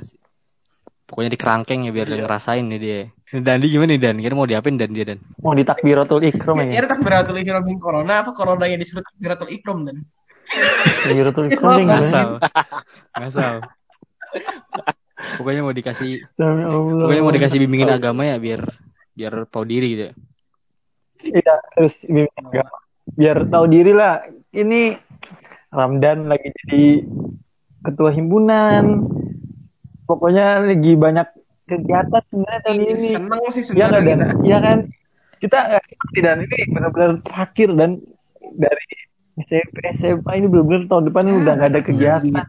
Pokoknya 1.04 1.31
di 1.33 1.38
kerangkeng 1.40 1.81
ya 1.85 1.90
biar 1.92 2.07
dia 2.07 2.16
Iya. 2.20 2.24
ngerasain 2.24 2.64
nih 2.64 2.81
dia. 2.81 3.00
Dan 3.28 3.61
dia 3.61 3.68
gimana 3.68 3.92
nih 3.92 4.00
Dan? 4.00 4.16
Kira 4.20 4.35
mau 4.37 4.48
diapain 4.48 4.76
Dan 4.76 4.90
dia 4.96 5.04
Dan? 5.04 5.18
Mau 5.40 5.52
ditakbiratul 5.52 6.20
ikram 6.24 6.57
ya. 6.64 6.81
Ira 6.81 6.87
tak 6.88 7.00
beratul 7.04 7.37
ikram 7.37 7.64
min 7.64 7.76
corona 7.76 8.24
apa 8.24 8.33
coronanya 8.33 8.76
disuruh 8.81 9.04
beratul 9.20 9.52
ikram 9.52 9.85
dan. 9.85 10.00
Takbiratul 11.04 11.52
ikram 11.52 11.76
nih? 11.76 11.87
Ngasal. 11.92 12.28
Ngasal. 13.16 13.64
Pokoknya 15.38 15.61
mau 15.66 15.75
dikasih 15.75 16.23
pokoknya 16.38 17.23
mau 17.25 17.35
dikasih 17.35 17.59
bimbingan 17.66 17.99
agama 17.99 18.23
ya 18.29 18.37
biar 18.38 18.62
biar 19.18 19.35
tahu 19.51 19.64
diri 19.66 19.87
gitu 19.94 20.03
ya. 20.11 20.14
Iya, 21.18 21.55
terus 21.75 21.94
bimbing 22.07 22.31
agama. 22.38 22.77
biar 23.18 23.38
tahu 23.51 23.64
diri 23.66 23.92
lah. 23.97 24.23
Ini 24.55 24.94
Ramdan 25.75 26.31
lagi 26.31 26.49
jadi 26.64 27.03
ketua 27.85 28.14
himpunan. 28.14 29.05
Pokoknya 30.09 30.64
lagi 30.64 30.92
banyak 30.97 31.29
kegiatan 31.68 32.23
sebenarnya 32.33 32.61
tahun 32.64 32.81
ini. 32.81 33.09
Seneng 33.12 33.40
sih 33.53 33.62
Iya 33.77 33.85
nggak 33.92 34.01
sebenarnya 34.01 34.16
dan? 34.16 34.18
kita. 34.18 34.44
Iya 34.47 34.59
kan? 34.62 34.79
Kita 35.38 35.59
nggak 35.68 35.83
seperti 35.85 36.18
dan 36.25 36.38
ini 36.42 36.59
benar-benar 36.73 37.11
terakhir 37.23 37.68
dan 37.77 37.90
dari 38.57 38.87
SMP 39.38 39.77
SMA 39.94 40.33
ini 40.35 40.47
benar-benar 40.51 40.83
tahun 40.90 41.05
depan 41.12 41.23
ini 41.29 41.37
udah 41.44 41.53
nggak 41.59 41.71
ada 41.71 41.81
kegiatan. 41.85 42.47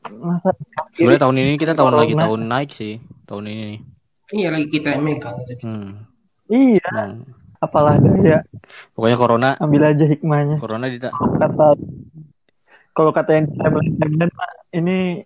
Masa 0.00 0.56
Sebenarnya 0.96 1.20
tahun 1.20 1.36
ini 1.36 1.52
kita 1.56 1.72
tahun 1.76 1.92
lagi 1.92 2.14
Corona. 2.16 2.24
tahun 2.24 2.40
naik 2.48 2.70
sih. 2.72 2.94
Tahun 3.28 3.44
ini 3.44 3.62
nih. 3.68 3.80
Iya 4.30 4.48
lagi 4.48 4.66
kita 4.70 4.88
yang 4.94 5.02
megang. 5.04 5.36
Hmm. 5.60 6.06
Iya, 6.46 6.82
Emang. 6.82 7.12
apalah 7.60 7.94
daya. 7.98 8.42
Pokoknya 8.96 9.16
corona 9.18 9.48
Ambil 9.58 9.82
aja 9.86 10.06
hikmahnya. 10.06 10.56
corona 10.58 10.86
di 10.86 10.98
Kata 10.98 11.74
kalau 12.90 13.14
kata 13.14 13.30
yang 13.32 13.46
Ramdan 13.54 14.30
Pak, 14.30 14.50
ini 14.74 15.22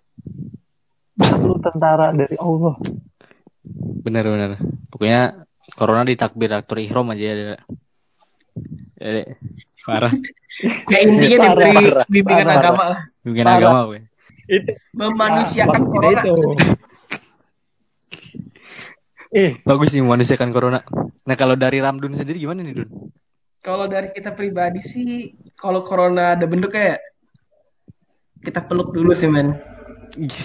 satu 1.17 1.57
tentara 1.59 2.13
dari 2.13 2.35
Allah. 2.37 2.75
bener 4.05 4.21
bener. 4.21 4.51
Pokoknya 4.93 5.47
corona 5.73 6.05
di 6.05 6.13
takbiratul 6.13 6.77
ihram 6.77 7.09
aja 7.09 7.23
ya. 7.25 7.57
Eh, 8.99 9.25
parah. 9.81 10.13
Ya 10.87 11.03
intinya 11.03 11.51
diberi 11.51 11.91
bimbingan 12.07 12.47
agama 12.47 12.83
lah. 12.95 12.99
Bimbingan 13.19 13.59
agama 13.59 13.79
gue. 13.91 14.07
Itu 14.45 14.71
Memanusiakan 14.93 15.81
Ah, 15.81 15.87
corona. 15.89 16.21
itu. 16.21 16.33
Eh, 19.35 19.59
Bagus 19.67 19.91
nih 19.91 19.99
memanusiakan 19.99 20.49
corona. 20.49 20.79
Nah 21.27 21.35
kalau 21.35 21.59
dari 21.59 21.83
Ramdun 21.83 22.15
sendiri 22.15 22.39
gimana 22.39 22.63
nih 22.63 22.83
Dun? 22.83 22.89
Kalau 23.59 23.89
dari 23.89 24.13
kita 24.13 24.31
pribadi 24.31 24.79
sih, 24.79 25.33
kalau 25.57 25.81
corona 25.83 26.37
ada 26.37 26.45
bentuknya 26.45 26.95
ya, 26.95 26.97
kita 28.45 28.61
peluk 28.63 28.93
dulu 28.93 29.11
sih 29.11 29.25
men. 29.27 29.57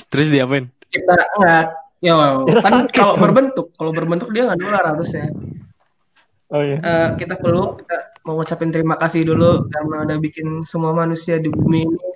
Terus 0.08 0.32
diapain? 0.32 0.72
Kita 0.88 1.14
nggak, 1.38 1.64
ya 2.00 2.16
kan 2.64 2.88
kalau 2.90 3.14
berbentuk, 3.14 3.70
kalau 3.76 3.92
berbentuk 3.92 4.32
dia 4.32 4.48
nggak 4.48 4.58
nular 4.58 4.84
harusnya. 4.96 5.28
oh 6.50 6.64
iya. 6.64 6.80
Eh, 6.80 7.08
kita 7.20 7.38
peluk, 7.38 7.84
kita 7.84 8.10
mau 8.26 8.40
ngucapin 8.40 8.72
terima 8.74 8.98
kasih 8.98 9.22
dulu 9.22 9.68
karena 9.70 10.02
udah 10.02 10.16
bikin 10.18 10.64
semua 10.66 10.90
manusia 10.90 11.38
di 11.38 11.46
bumi 11.46 11.86
ini 11.86 12.09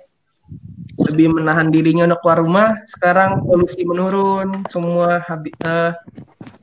lebih 0.95 1.35
menahan 1.35 1.67
dirinya 1.67 2.07
untuk 2.07 2.19
keluar 2.23 2.39
rumah. 2.39 2.67
Sekarang 2.87 3.43
polusi 3.43 3.83
menurun, 3.83 4.63
semua 4.71 5.19
eh, 5.19 5.91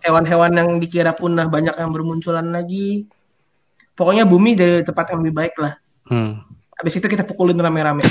hewan-hewan 0.05 0.53
yang 0.57 0.69
dikira 0.81 1.13
punah 1.13 1.47
banyak 1.49 1.77
yang 1.77 1.91
bermunculan 1.93 2.49
lagi. 2.49 3.05
Pokoknya 3.93 4.25
bumi 4.25 4.57
jadi 4.57 4.83
tempat 4.89 5.13
yang 5.13 5.21
lebih 5.21 5.35
baik 5.37 5.55
lah. 5.61 5.77
Hmm. 6.09 6.41
Habis 6.81 6.97
itu 6.99 7.07
kita 7.07 7.23
pukulin 7.29 7.61
rame-rame. 7.61 8.01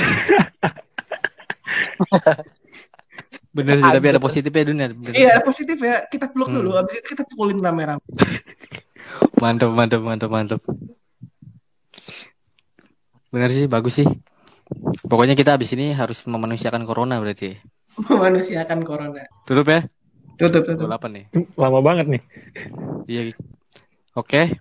Bener 3.52 3.76
sih, 3.84 3.84
tapi 3.84 4.08
ada 4.08 4.22
positifnya 4.22 4.64
dunia. 4.64 4.88
Bener 4.96 5.12
Iya, 5.12 5.30
ada 5.36 5.44
positif 5.44 5.76
ya. 5.76 6.08
Kita 6.08 6.32
peluk 6.32 6.48
Hmm. 6.48 6.58
dulu, 6.64 6.70
habis 6.80 7.04
itu 7.04 7.08
kita 7.12 7.28
pukulin 7.28 7.60
rame-rame. 7.60 8.00
Mantap, 9.44 9.76
mantap, 9.76 10.00
mantap, 10.00 10.30
mantap. 10.32 10.62
Bener 13.28 13.50
sih, 13.52 13.68
bagus 13.68 14.00
sih. 14.00 14.08
Pokoknya 15.06 15.36
kita 15.36 15.56
habis 15.56 15.72
ini 15.76 15.92
harus 15.92 16.24
memanusiakan 16.24 16.84
corona 16.88 17.20
berarti. 17.20 17.56
Memanusiakan 18.00 18.80
corona. 18.88 19.24
Tutup 19.44 19.68
ya? 19.68 19.84
Tutup, 20.40 20.64
tutup. 20.66 20.88
28 20.88 21.12
nih. 21.12 21.26
Lama 21.60 21.80
banget 21.84 22.06
nih. 22.08 22.24
Iya. 23.06 23.22
Oke. 24.18 24.58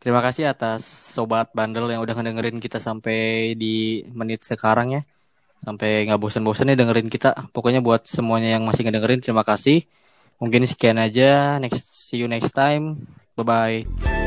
Terima 0.00 0.20
kasih 0.20 0.52
atas 0.52 0.84
sobat 0.84 1.48
bandel 1.56 1.88
yang 1.88 2.04
udah 2.04 2.12
ngedengerin 2.12 2.60
kita 2.60 2.76
sampai 2.76 3.52
di 3.56 4.04
menit 4.12 4.44
sekarang 4.44 5.00
ya. 5.00 5.02
Sampai 5.64 6.04
nggak 6.04 6.20
bosan-bosan 6.20 6.72
ya 6.72 6.76
dengerin 6.76 7.08
kita. 7.08 7.32
Pokoknya 7.56 7.80
buat 7.80 8.04
semuanya 8.04 8.60
yang 8.60 8.68
masih 8.68 8.84
ngedengerin 8.84 9.24
terima 9.24 9.48
kasih. 9.48 9.88
Mungkin 10.38 10.68
sekian 10.68 11.00
aja. 11.00 11.56
Next 11.56 11.96
see 11.96 12.20
you 12.20 12.28
next 12.28 12.52
time. 12.52 13.08
Bye 13.32 13.44
bye. 13.48 14.23